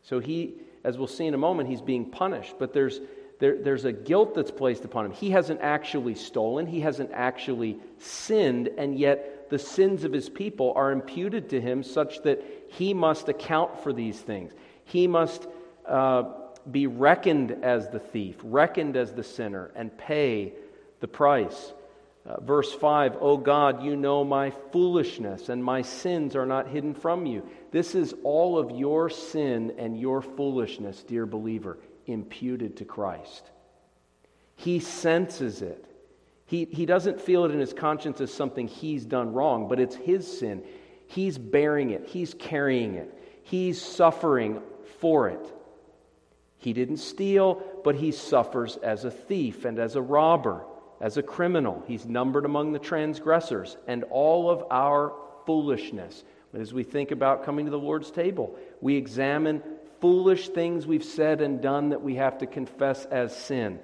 [0.04, 3.00] So he, as we'll see in a moment, he's being punished, but there's,
[3.40, 5.12] there, there's a guilt that's placed upon him.
[5.14, 10.72] He hasn't actually stolen, he hasn't actually sinned, and yet the sins of his people
[10.78, 14.54] are imputed to him such that he must account for these things.
[14.86, 15.46] He must
[15.86, 16.24] uh,
[16.72, 20.54] be reckoned as the thief, reckoned as the sinner, and pay
[21.02, 21.74] the price.
[22.26, 26.94] Uh, verse 5 O God, you know my foolishness, and my sins are not hidden
[26.94, 27.46] from you.
[27.72, 33.52] This is all of your sin and your foolishness, dear believer, imputed to Christ.
[34.56, 35.91] He senses it.
[36.52, 39.96] He, he doesn't feel it in his conscience as something he's done wrong, but it's
[39.96, 40.66] his sin.
[41.08, 44.62] He's bearing it, he's carrying it, he's suffering
[45.00, 45.54] for it.
[46.58, 50.66] He didn't steal, but he suffers as a thief and as a robber,
[51.00, 51.86] as a criminal.
[51.88, 53.78] He's numbered among the transgressors.
[53.88, 55.14] And all of our
[55.46, 56.22] foolishness,
[56.54, 59.64] as we think about coming to the Lord's table, we examine
[60.02, 63.80] foolish things we've said and done that we have to confess as sin.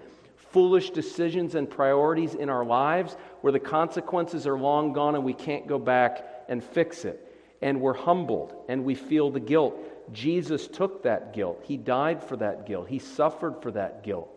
[0.57, 5.35] Foolish decisions and priorities in our lives where the consequences are long gone and we
[5.35, 7.23] can't go back and fix it.
[7.61, 9.77] And we're humbled and we feel the guilt.
[10.11, 11.61] Jesus took that guilt.
[11.65, 12.87] He died for that guilt.
[12.89, 14.31] He suffered for that guilt.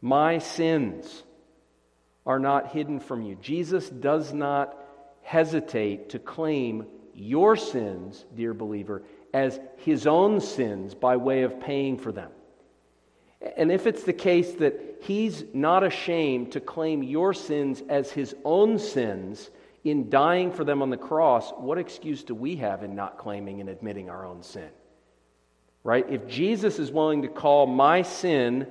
[0.00, 1.24] My sins
[2.24, 3.34] are not hidden from you.
[3.34, 4.80] Jesus does not
[5.22, 11.98] hesitate to claim your sins, dear believer, as his own sins by way of paying
[11.98, 12.30] for them.
[13.56, 18.34] And if it's the case that he's not ashamed to claim your sins as his
[18.44, 19.50] own sins,
[19.84, 23.60] in dying for them on the cross, what excuse do we have in not claiming
[23.60, 24.68] and admitting our own sin?
[25.82, 26.06] Right?
[26.08, 28.66] If Jesus is willing to call my sin,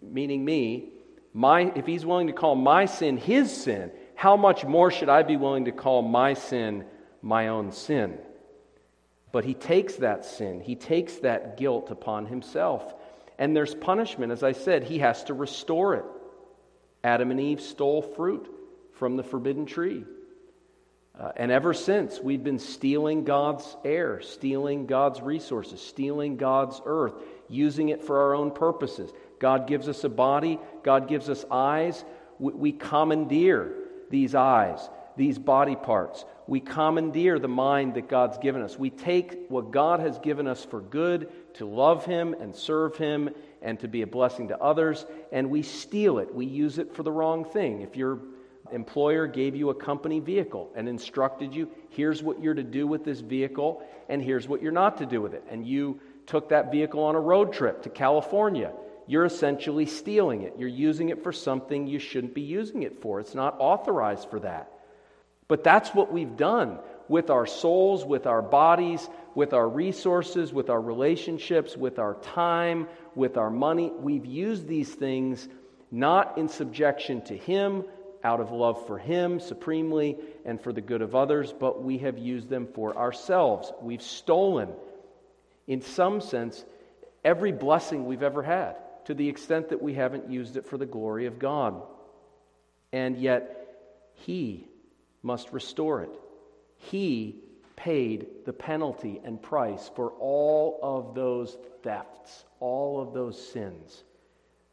[0.00, 0.90] meaning me,
[1.32, 5.24] my, if he's willing to call my sin his sin, how much more should I
[5.24, 6.84] be willing to call my sin
[7.20, 8.16] my own sin?
[9.32, 12.94] But he takes that sin, he takes that guilt upon himself.
[13.38, 14.32] And there's punishment.
[14.32, 16.04] As I said, he has to restore it.
[17.02, 18.48] Adam and Eve stole fruit
[18.94, 20.04] from the forbidden tree.
[21.18, 27.14] Uh, and ever since, we've been stealing God's air, stealing God's resources, stealing God's earth,
[27.48, 29.12] using it for our own purposes.
[29.38, 32.04] God gives us a body, God gives us eyes.
[32.40, 33.74] We, we commandeer
[34.10, 36.24] these eyes, these body parts.
[36.48, 38.76] We commandeer the mind that God's given us.
[38.76, 43.30] We take what God has given us for good to love Him and serve Him
[43.62, 46.34] and to be a blessing to others, and we steal it.
[46.34, 47.82] We use it for the wrong thing.
[47.82, 48.20] If your
[48.72, 53.04] employer gave you a company vehicle and instructed you, here's what you're to do with
[53.04, 56.70] this vehicle, and here's what you're not to do with it, and you took that
[56.70, 58.72] vehicle on a road trip to California,
[59.06, 60.54] you're essentially stealing it.
[60.58, 63.20] You're using it for something you shouldn't be using it for.
[63.20, 64.70] It's not authorized for that.
[65.46, 66.78] But that's what we've done
[67.08, 72.88] with our souls, with our bodies, with our resources, with our relationships, with our time,
[73.14, 73.92] with our money.
[73.98, 75.48] We've used these things
[75.90, 77.84] not in subjection to Him,
[78.22, 82.18] out of love for Him supremely and for the good of others, but we have
[82.18, 83.70] used them for ourselves.
[83.82, 84.70] We've stolen,
[85.66, 86.64] in some sense,
[87.22, 90.86] every blessing we've ever had to the extent that we haven't used it for the
[90.86, 91.82] glory of God.
[92.92, 93.68] And yet,
[94.14, 94.66] He
[95.22, 96.10] must restore it.
[96.90, 97.36] He
[97.76, 104.04] paid the penalty and price for all of those thefts, all of those sins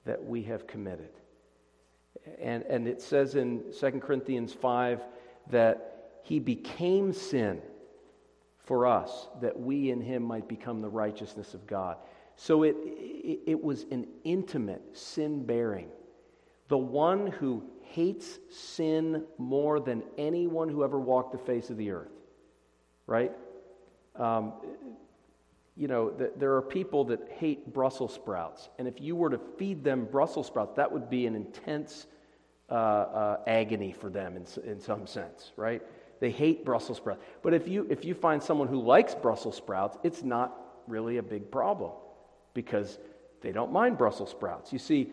[0.06, 1.10] that we have committed.
[2.40, 5.02] And, and it says in 2 Corinthians 5
[5.50, 7.62] that he became sin
[8.64, 11.98] for us, that we in him might become the righteousness of God.
[12.36, 15.90] So it, it, it was an intimate sin bearing.
[16.68, 21.92] The one who hates sin more than anyone who ever walked the face of the
[21.92, 22.12] earth,
[23.06, 23.32] right?
[24.16, 24.54] Um,
[25.76, 28.70] you know, th- there are people that hate Brussels sprouts.
[28.78, 32.08] And if you were to feed them Brussels sprouts, that would be an intense
[32.70, 35.82] uh, uh, agony for them in, in some sense, right?
[36.20, 37.24] They hate Brussels sprouts.
[37.42, 40.56] But if you, if you find someone who likes Brussels sprouts, it's not
[40.88, 41.92] really a big problem
[42.54, 43.00] because
[43.42, 44.72] they don't mind Brussels sprouts.
[44.72, 45.10] You see,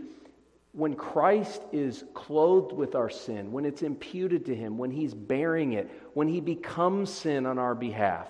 [0.78, 5.72] when Christ is clothed with our sin, when it's imputed to him, when he's bearing
[5.72, 8.28] it, when he becomes sin on our behalf,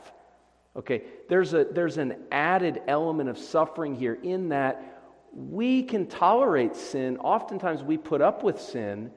[0.74, 4.98] okay, there's, a, there's an added element of suffering here in that
[5.34, 7.18] we can tolerate sin.
[7.18, 9.10] Oftentimes, we put up with sin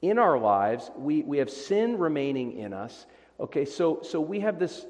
[0.00, 0.90] in our lives.
[0.96, 3.04] We, we have sin remaining in us.
[3.38, 4.86] Okay, so, so we have this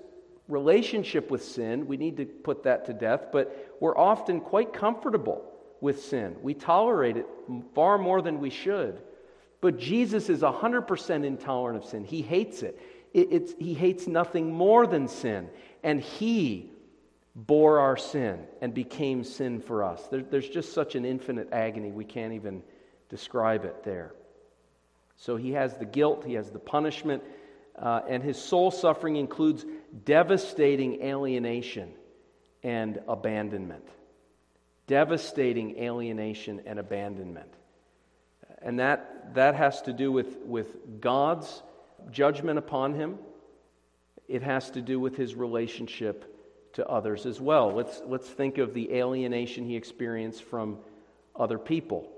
[0.47, 1.88] relationship with sin.
[1.88, 5.49] We need to put that to death, but we're often quite comfortable
[5.81, 6.37] with sin.
[6.43, 7.26] We tolerate it
[7.74, 9.01] far more than we should.
[9.61, 12.05] But Jesus is 100% intolerant of sin.
[12.05, 12.81] He hates it.
[13.12, 15.49] it he hates nothing more than sin.
[15.83, 16.70] And He
[17.35, 20.03] bore our sin and became sin for us.
[20.11, 22.62] There, there's just such an infinite agony, we can't even
[23.09, 24.14] describe it there.
[25.16, 27.22] So He has the guilt, He has the punishment,
[27.78, 29.64] uh, and His soul suffering includes
[30.05, 31.93] devastating alienation
[32.62, 33.87] and abandonment.
[34.91, 37.55] Devastating alienation and abandonment.
[38.61, 41.62] And that, that has to do with, with God's
[42.11, 43.16] judgment upon him.
[44.26, 47.72] It has to do with his relationship to others as well.
[47.72, 50.78] Let's, let's think of the alienation he experienced from
[51.36, 52.11] other people.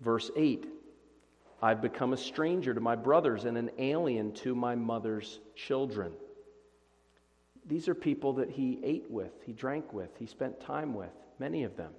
[0.00, 0.64] Verse 8
[1.60, 6.12] I've become a stranger to my brothers and an alien to my mother's children.
[7.66, 11.10] These are people that he ate with, he drank with, he spent time with,
[11.40, 11.90] many of them.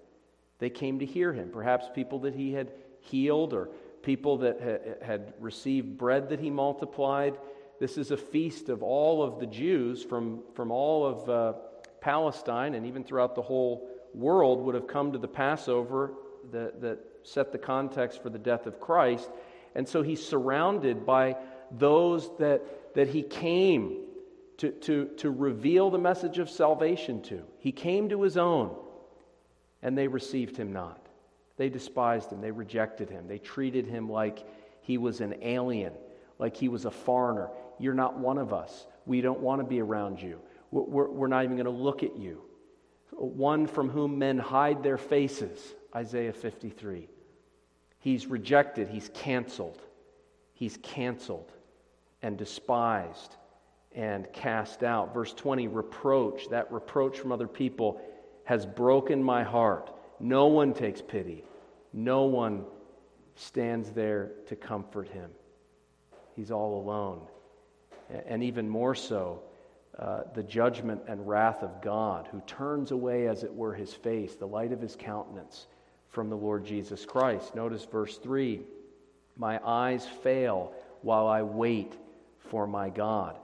[0.60, 3.70] They came to hear him, perhaps people that he had healed or
[4.02, 7.38] people that ha- had received bread that he multiplied.
[7.80, 11.54] This is a feast of all of the Jews from, from all of uh,
[12.02, 16.14] Palestine and even throughout the whole world would have come to the Passover
[16.52, 19.30] that, that set the context for the death of Christ.
[19.76, 21.38] And so he's surrounded by
[21.72, 24.06] those that, that he came
[24.58, 27.44] to, to, to reveal the message of salvation to.
[27.58, 28.76] He came to his own,
[29.84, 31.06] and they received him not.
[31.58, 32.42] They despised him.
[32.42, 33.28] They rejected him.
[33.28, 34.48] They treated him like
[34.82, 35.94] he was an alien,
[36.40, 37.50] like he was a foreigner.
[37.78, 38.88] You're not one of us.
[39.06, 40.40] We don't want to be around you.
[40.72, 42.42] We're, not even going to look at you.
[43.12, 45.60] One from whom men hide their faces,
[45.96, 47.08] Isaiah 53.
[48.00, 49.80] He's rejected, he's canceled.
[50.54, 51.52] He's canceled
[52.22, 53.36] and despised
[53.94, 55.14] and cast out.
[55.14, 58.02] Verse 20, reproach, that reproach from other people
[58.46, 59.92] has broken my heart.
[60.20, 61.44] No one takes pity.
[61.94, 62.66] No one
[63.36, 65.30] stands there to comfort him.
[66.36, 67.22] He's all alone.
[68.28, 69.42] And even more so,
[69.98, 74.36] uh, the judgment and wrath of God, who turns away, as it were, his face,
[74.36, 75.68] the light of his countenance
[76.10, 77.56] from the Lord Jesus Christ.
[77.56, 78.62] Notice verse 3
[79.38, 81.94] My eyes fail while I wait
[82.40, 83.38] for my God.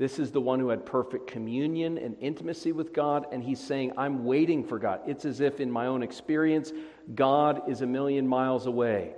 [0.00, 3.92] This is the one who had perfect communion and intimacy with God, and he's saying,
[3.98, 5.02] I'm waiting for God.
[5.06, 6.72] It's as if, in my own experience,
[7.14, 9.12] God is a million miles away.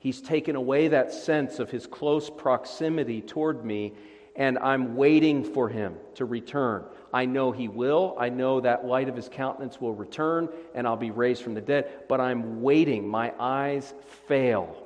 [0.00, 3.92] He's taken away that sense of his close proximity toward me,
[4.34, 6.84] and I'm waiting for him to return.
[7.12, 8.16] I know he will.
[8.18, 11.60] I know that light of his countenance will return, and I'll be raised from the
[11.60, 13.06] dead, but I'm waiting.
[13.06, 13.94] My eyes
[14.26, 14.84] fail.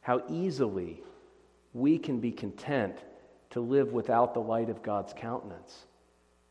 [0.00, 1.02] How easily
[1.72, 3.02] we can be content
[3.52, 5.86] to live without the light of God's countenance.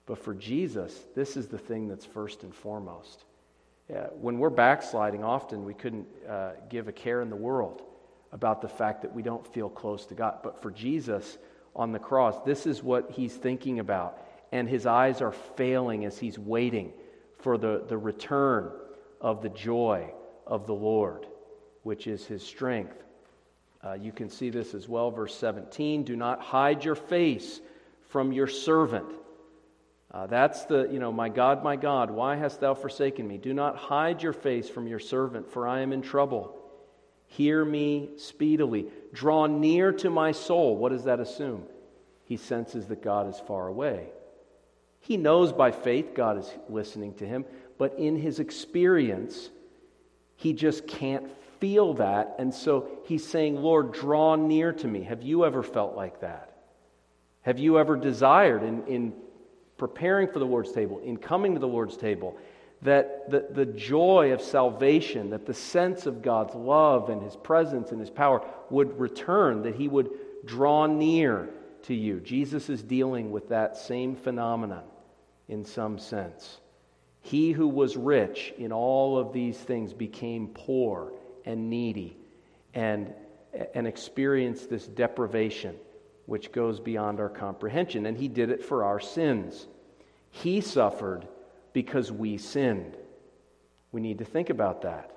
[0.05, 3.25] But for Jesus, this is the thing that's first and foremost.
[3.93, 7.81] Uh, when we're backsliding, often we couldn't uh, give a care in the world
[8.31, 10.39] about the fact that we don't feel close to God.
[10.43, 11.37] But for Jesus
[11.75, 14.17] on the cross, this is what he's thinking about.
[14.51, 16.93] And his eyes are failing as he's waiting
[17.39, 18.71] for the, the return
[19.19, 20.11] of the joy
[20.45, 21.25] of the Lord,
[21.83, 23.03] which is his strength.
[23.83, 26.03] Uh, you can see this as well, verse 17.
[26.03, 27.59] Do not hide your face
[28.09, 29.11] from your servant.
[30.11, 33.37] Uh, that's the, you know, my God, my God, why hast thou forsaken me?
[33.37, 36.57] Do not hide your face from your servant, for I am in trouble.
[37.27, 38.87] Hear me speedily.
[39.13, 40.75] Draw near to my soul.
[40.75, 41.63] What does that assume?
[42.25, 44.09] He senses that God is far away.
[44.99, 47.45] He knows by faith God is listening to him,
[47.77, 49.49] but in his experience,
[50.35, 51.25] he just can't
[51.61, 52.35] feel that.
[52.39, 55.03] And so he's saying, Lord, draw near to me.
[55.03, 56.51] Have you ever felt like that?
[57.43, 59.13] Have you ever desired in, in
[59.77, 62.37] preparing for the Lord's table, in coming to the Lord's table,
[62.81, 67.91] that the, the joy of salvation, that the sense of God's love and his presence
[67.91, 70.09] and his power would return, that he would
[70.45, 71.49] draw near
[71.83, 72.19] to you?
[72.19, 74.83] Jesus is dealing with that same phenomenon
[75.47, 76.59] in some sense.
[77.21, 81.13] He who was rich in all of these things became poor
[81.45, 82.17] and needy
[82.73, 83.13] and,
[83.73, 85.75] and experience this deprivation
[86.25, 88.05] which goes beyond our comprehension.
[88.05, 89.67] And he did it for our sins.
[90.29, 91.27] He suffered
[91.73, 92.95] because we sinned.
[93.91, 95.11] We need to think about that.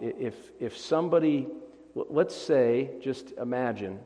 [0.00, 1.46] If, if somebody,
[1.94, 3.98] let's say, just imagine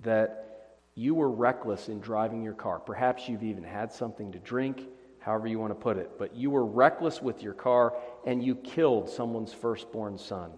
[0.00, 2.78] that you were reckless in driving your car.
[2.78, 4.82] Perhaps you've even had something to drink,
[5.26, 8.54] however you want to put it, but you were reckless with your car and you
[8.54, 10.52] killed someone's firstborn son.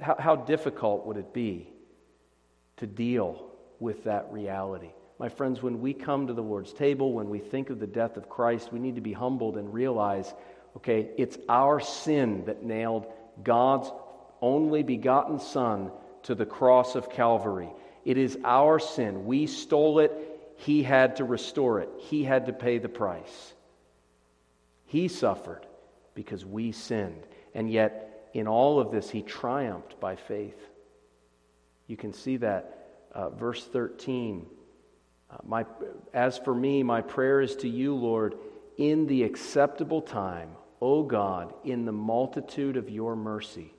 [0.00, 1.72] How, how difficult would it be
[2.78, 3.46] to deal
[3.78, 4.90] with that reality?
[5.20, 8.16] My friends, when we come to the Lord's table, when we think of the death
[8.16, 10.34] of Christ, we need to be humbled and realize
[10.76, 13.06] okay, it's our sin that nailed
[13.44, 13.88] God's
[14.40, 15.92] only begotten Son
[16.24, 17.70] to the cross of Calvary.
[18.04, 19.26] It is our sin.
[19.26, 20.31] We stole it.
[20.56, 23.54] He had to restore it, He had to pay the price.
[24.86, 25.66] He suffered
[26.14, 27.26] because we sinned.
[27.54, 30.58] And yet, in all of this, He triumphed by faith.
[31.86, 32.78] You can see that.
[33.12, 34.46] Uh, verse 13.
[35.30, 35.66] Uh, my,
[36.14, 38.36] as for me, my prayer is to you, Lord,
[38.78, 40.50] in the acceptable time,
[40.80, 43.72] O God, in the multitude of your mercy.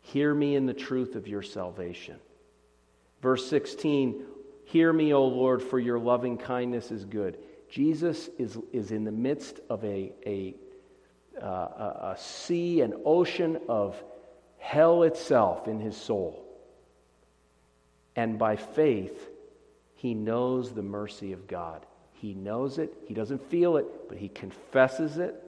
[0.00, 2.16] Hear me in the truth of your salvation.
[3.22, 4.22] Verse 16
[4.64, 7.38] Hear me, O Lord, for your loving kindness is good.
[7.68, 10.54] Jesus is, is in the midst of a, a,
[11.40, 14.02] uh, a, a sea, an ocean of
[14.58, 16.44] hell itself in his soul.
[18.16, 19.28] And by faith,
[19.96, 21.84] he knows the mercy of God.
[22.12, 22.94] He knows it.
[23.06, 25.43] He doesn't feel it, but he confesses it.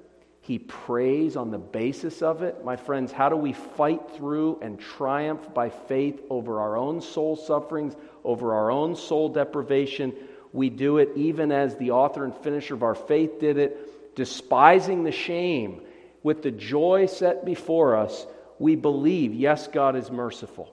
[0.47, 2.65] He prays on the basis of it.
[2.65, 7.35] My friends, how do we fight through and triumph by faith over our own soul
[7.35, 10.15] sufferings, over our own soul deprivation?
[10.53, 15.03] We do it even as the author and finisher of our faith did it, despising
[15.03, 15.81] the shame.
[16.23, 18.25] With the joy set before us,
[18.61, 20.73] we believe, yes, God is merciful.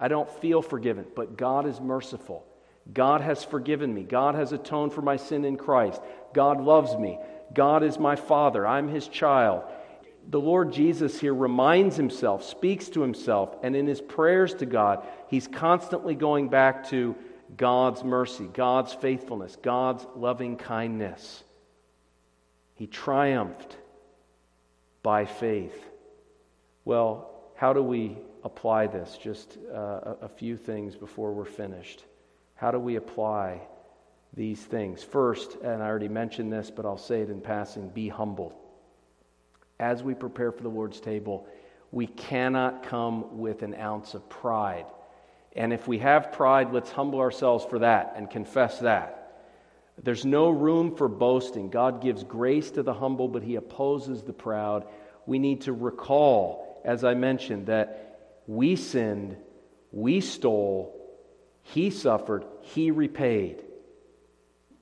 [0.00, 2.44] I don't feel forgiven, but God is merciful.
[2.92, 4.02] God has forgiven me.
[4.02, 6.00] God has atoned for my sin in Christ.
[6.34, 7.20] God loves me.
[7.54, 8.66] God is my Father.
[8.66, 9.64] I'm His child.
[10.30, 15.06] The Lord Jesus here reminds himself, speaks to himself, and in his prayers to God,
[15.28, 17.16] he's constantly going back to
[17.56, 21.42] God's mercy, God's faithfulness, God's loving kindness.
[22.74, 23.76] He triumphed
[25.02, 25.82] by faith.
[26.84, 29.16] Well, how do we apply this?
[29.16, 32.04] Just uh, a few things before we're finished.
[32.54, 33.62] How do we apply
[34.34, 35.02] these things?
[35.02, 38.58] First, and I already mentioned this, but I'll say it in passing be humble.
[39.80, 41.46] As we prepare for the Lord's table,
[41.90, 44.86] we cannot come with an ounce of pride.
[45.56, 49.14] And if we have pride, let's humble ourselves for that and confess that.
[50.02, 51.70] There's no room for boasting.
[51.70, 54.86] God gives grace to the humble, but He opposes the proud.
[55.26, 59.36] We need to recall, as I mentioned, that we sinned,
[59.90, 60.94] we stole,
[61.62, 63.62] he suffered, He repaid.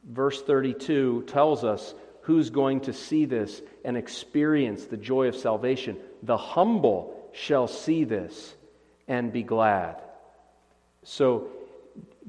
[0.06, 5.96] Verse 32 tells us who's going to see this and experience the joy of salvation.
[6.22, 8.54] The humble shall see this
[9.08, 10.02] and be glad.
[11.04, 11.48] So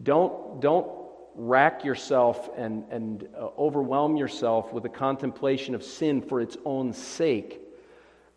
[0.02, 0.88] don't, don't
[1.36, 6.94] rack yourself and, and uh, overwhelm yourself with the contemplation of sin for its own
[6.94, 7.62] sake,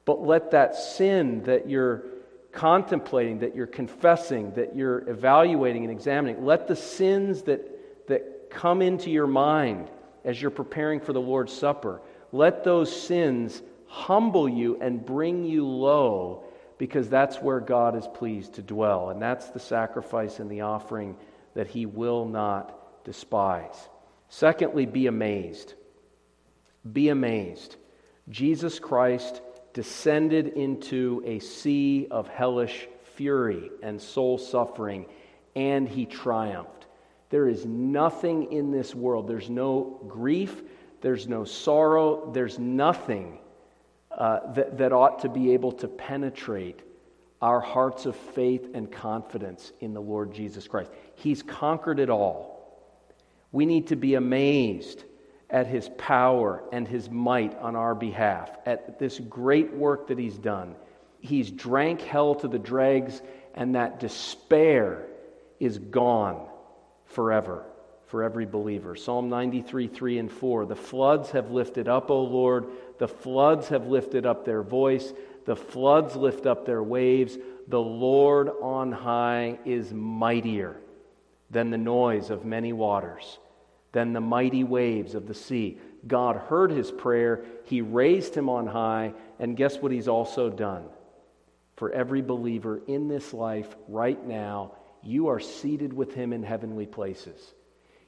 [0.05, 2.05] but let that sin that you're
[2.53, 6.45] contemplating, that you're confessing, that you're evaluating and examining.
[6.45, 9.91] Let the sins that, that come into your mind
[10.25, 12.01] as you're preparing for the Lord's Supper,
[12.33, 16.45] let those sins humble you and bring you low
[16.79, 19.11] because that's where God is pleased to dwell.
[19.11, 21.17] And that's the sacrifice and the offering
[21.55, 23.89] that He will not despise.
[24.29, 25.75] Secondly, be amazed.
[26.91, 27.77] Be amazed.
[28.29, 29.43] Jesus Christ
[29.73, 35.07] descended into a sea of hellish fury and soul suffering,
[35.55, 36.80] and he triumphed.
[37.31, 40.63] There is nothing in this world, there's no grief,
[41.01, 43.39] there's no sorrow, there's nothing
[44.11, 46.83] uh, that, that ought to be able to penetrate
[47.41, 50.91] our hearts of faith and confidence in the Lord Jesus Christ.
[51.15, 52.59] He's conquered it all.
[53.53, 55.05] We need to be amazed
[55.49, 60.37] at his power and his might on our behalf, at this great work that he's
[60.37, 60.75] done.
[61.21, 63.23] He's drank hell to the dregs,
[63.55, 65.07] and that despair
[65.61, 66.50] is gone
[67.11, 67.65] forever
[68.07, 68.97] for every believer.
[68.97, 70.67] Psalm 93, 3 and 4.
[70.67, 72.67] The floods have lifted up, O Lord.
[72.99, 75.13] The floods have lifted up their voice.
[75.45, 77.39] The floods lift up their waves.
[77.69, 80.81] The Lord on high is mightier
[81.51, 83.39] than the noise of many waters
[83.93, 85.79] than the mighty waves of the sea.
[86.07, 90.85] God heard his prayer, he raised him on high, and guess what he's also done?
[91.77, 94.73] For every believer in this life right now,
[95.03, 97.55] you are seated with him in heavenly places.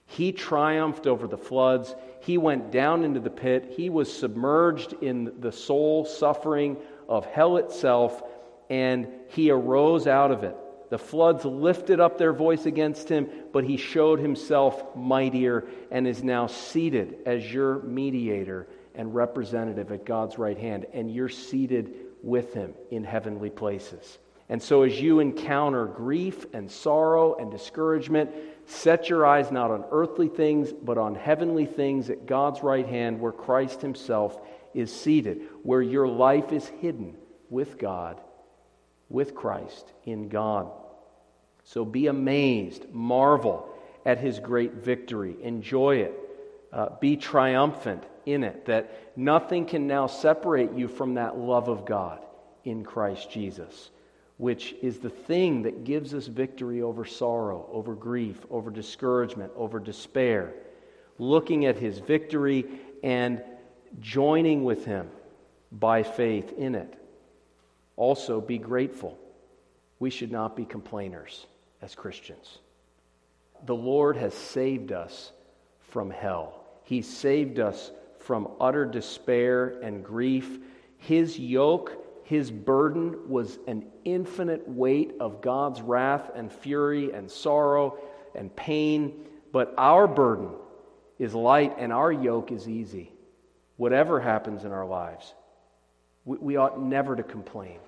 [0.06, 1.94] He triumphed over the floods.
[2.20, 3.72] He went down into the pit.
[3.76, 6.76] He was submerged in the soul suffering
[7.08, 8.22] of hell itself,
[8.68, 10.56] and he arose out of it
[10.90, 16.22] The floods lifted up their voice against him, but he showed himself mightier and is
[16.22, 22.52] now seated as your mediator and representative at God's right hand, and you're seated with
[22.52, 24.18] him in heavenly places.
[24.52, 28.32] And so, as you encounter grief and sorrow and discouragement,
[28.66, 33.18] set your eyes not on earthly things, but on heavenly things at God's right hand,
[33.18, 34.38] where Christ himself
[34.74, 37.16] is seated, where your life is hidden
[37.48, 38.20] with God,
[39.08, 40.70] with Christ, in God.
[41.64, 43.74] So be amazed, marvel
[44.04, 46.14] at his great victory, enjoy it,
[46.74, 51.86] uh, be triumphant in it, that nothing can now separate you from that love of
[51.86, 52.22] God
[52.64, 53.88] in Christ Jesus,
[54.36, 59.78] which is the thing that gives us victory over sorrow, over grief, over discouragement, over
[59.78, 60.54] despair.
[61.18, 62.66] Looking at his victory
[63.02, 63.42] and
[64.00, 65.10] joining with him
[65.70, 66.94] by faith in it.
[67.96, 69.18] Also, be grateful.
[69.98, 71.46] We should not be complainers
[71.80, 72.58] as Christians.
[73.66, 75.32] The Lord has saved us
[75.90, 76.64] from hell.
[76.84, 80.58] He saved us from utter despair and grief.
[80.98, 87.98] His yoke, his burden was an infinite weight of God's wrath and fury and sorrow
[88.34, 89.24] and pain.
[89.52, 90.50] But our burden
[91.18, 93.12] is light and our yoke is easy.
[93.76, 95.34] Whatever happens in our lives,
[96.24, 97.78] we, we ought never to complain.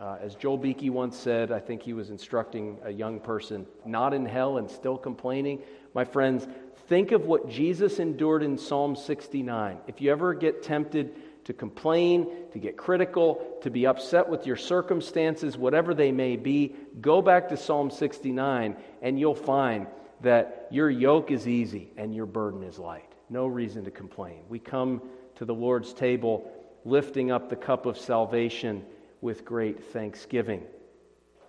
[0.00, 4.14] Uh, as Joel Beeke once said, I think he was instructing a young person, not
[4.14, 5.60] in hell and still complaining.
[5.94, 6.46] My friends,
[6.88, 9.78] think of what Jesus endured in Psalm 69.
[9.86, 11.14] If you ever get tempted
[11.44, 16.76] to complain, to get critical, to be upset with your circumstances, whatever they may be,
[17.00, 19.86] go back to Psalm 69 and you'll find
[20.20, 23.12] that your yoke is easy and your burden is light.
[23.28, 24.42] No reason to complain.
[24.48, 25.02] We come
[25.36, 26.50] to the Lord's table
[26.84, 28.84] lifting up the cup of salvation
[29.20, 30.64] with great thanksgiving,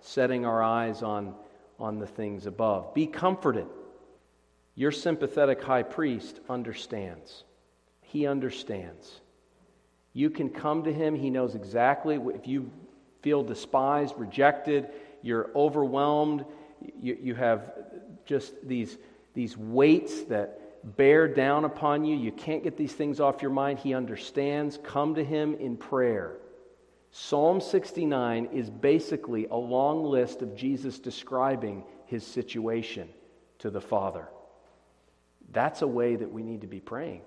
[0.00, 1.34] setting our eyes on,
[1.78, 2.94] on the things above.
[2.94, 3.66] Be comforted.
[4.74, 7.44] Your sympathetic high priest understands.
[8.00, 9.20] He understands.
[10.14, 11.14] You can come to him.
[11.14, 12.70] He knows exactly if you
[13.20, 14.88] feel despised, rejected,
[15.22, 16.44] you're overwhelmed,
[17.00, 17.72] you, you have
[18.24, 18.96] just these,
[19.34, 22.16] these weights that bear down upon you.
[22.16, 23.78] You can't get these things off your mind.
[23.78, 24.78] He understands.
[24.82, 26.36] Come to him in prayer.
[27.10, 33.08] Psalm 69 is basically a long list of Jesus describing his situation
[33.60, 34.28] to the Father.
[35.52, 37.22] That's a way that we need to be praying.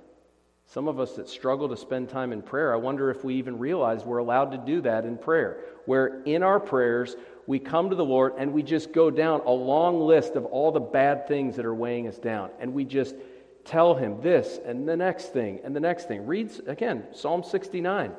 [0.69, 3.57] Some of us that struggle to spend time in prayer, I wonder if we even
[3.57, 7.15] realize we're allowed to do that in prayer, where in our prayers
[7.45, 10.73] we come to the Lord and we just go down a long list of all
[10.73, 12.49] the bad things that are weighing us down.
[12.59, 13.15] And we just
[13.63, 16.25] tell Him this and the next thing and the next thing.
[16.27, 18.11] Read again Psalm 69.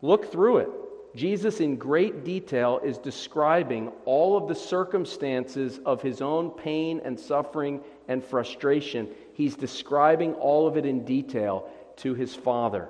[0.00, 0.70] Look through it.
[1.14, 7.20] Jesus, in great detail, is describing all of the circumstances of his own pain and
[7.20, 9.08] suffering and frustration.
[9.34, 11.68] He's describing all of it in detail
[11.98, 12.88] to his Father.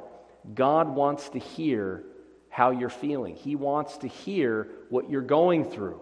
[0.55, 2.05] God wants to hear
[2.53, 6.01] how you're feeling, He wants to hear what you're going through.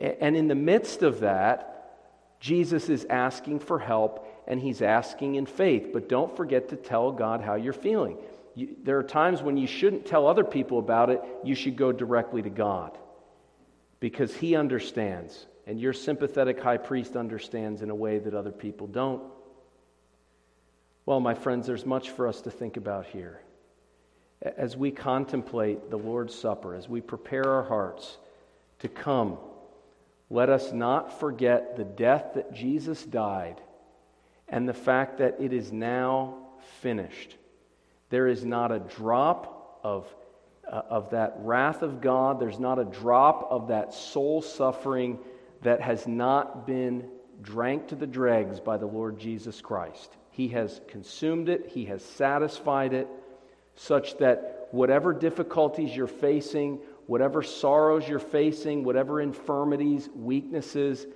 [0.00, 1.70] And in the midst of that,
[2.40, 5.90] Jesus is asking for help and He's asking in faith.
[5.92, 8.18] But don't forget to tell God how you're feeling.
[8.54, 11.90] You, there are times when you shouldn't tell other people about it, you should go
[11.90, 12.96] directly to God
[13.98, 18.86] because He understands, and your sympathetic high priest understands in a way that other people
[18.86, 19.22] don't.
[21.06, 23.40] Well, my friends, there's much for us to think about here.
[24.40, 28.16] As we contemplate the Lord's Supper, as we prepare our hearts
[28.80, 29.38] to come,
[30.30, 33.60] let us not forget the death that Jesus died
[34.48, 36.38] and the fact that it is now
[36.80, 37.36] finished.
[38.10, 40.06] There is not a drop of,
[40.70, 45.18] uh, of that wrath of God, there's not a drop of that soul suffering
[45.62, 47.08] that has not been
[47.42, 50.16] drank to the dregs by the Lord Jesus Christ.
[50.34, 53.08] He has consumed it, He has satisfied it,
[53.76, 61.06] such that whatever difficulties you're facing, whatever sorrows you're facing, whatever infirmities, weaknesses,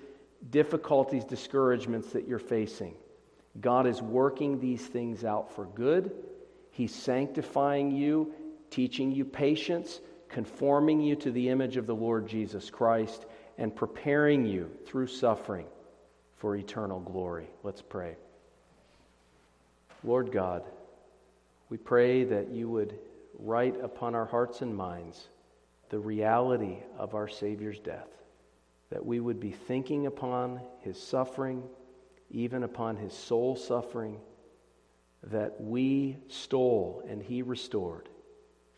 [0.51, 2.95] difficulties, discouragements that you're facing,
[3.61, 6.13] God is working these things out for good
[6.71, 8.33] He's sanctifying you,
[8.71, 14.47] teaching you patience, conforming you to the image of the Lord Jesus Christ, and preparing
[14.47, 15.67] you through suffering
[16.37, 17.51] for eternal glory.
[17.65, 18.17] Let's pray.
[20.05, 20.65] Lord God,
[21.69, 22.99] we pray that you would
[23.39, 25.29] write upon our hearts and minds
[25.91, 28.09] the reality of our Savior's death,
[28.91, 31.63] that we would be thinking upon his suffering,
[32.31, 34.19] even upon his soul suffering
[35.25, 38.09] that we stole and he restored,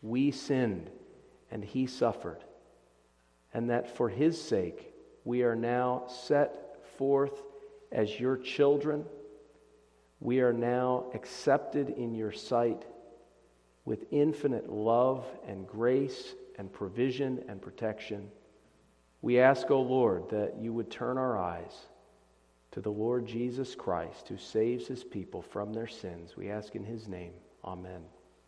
[0.01, 0.89] we sinned
[1.51, 2.43] and he suffered,
[3.53, 4.87] and that for his sake
[5.23, 7.43] We are now set forth
[7.91, 9.05] as your children.
[10.21, 12.85] We are now accepted in your sight
[13.85, 18.29] with infinite love and grace and provision and protection.
[19.23, 21.73] We ask, O oh Lord, that you would turn our eyes
[22.71, 26.37] to the Lord Jesus Christ, who saves his people from their sins.
[26.37, 27.33] We ask in his name.
[27.65, 28.01] Amen.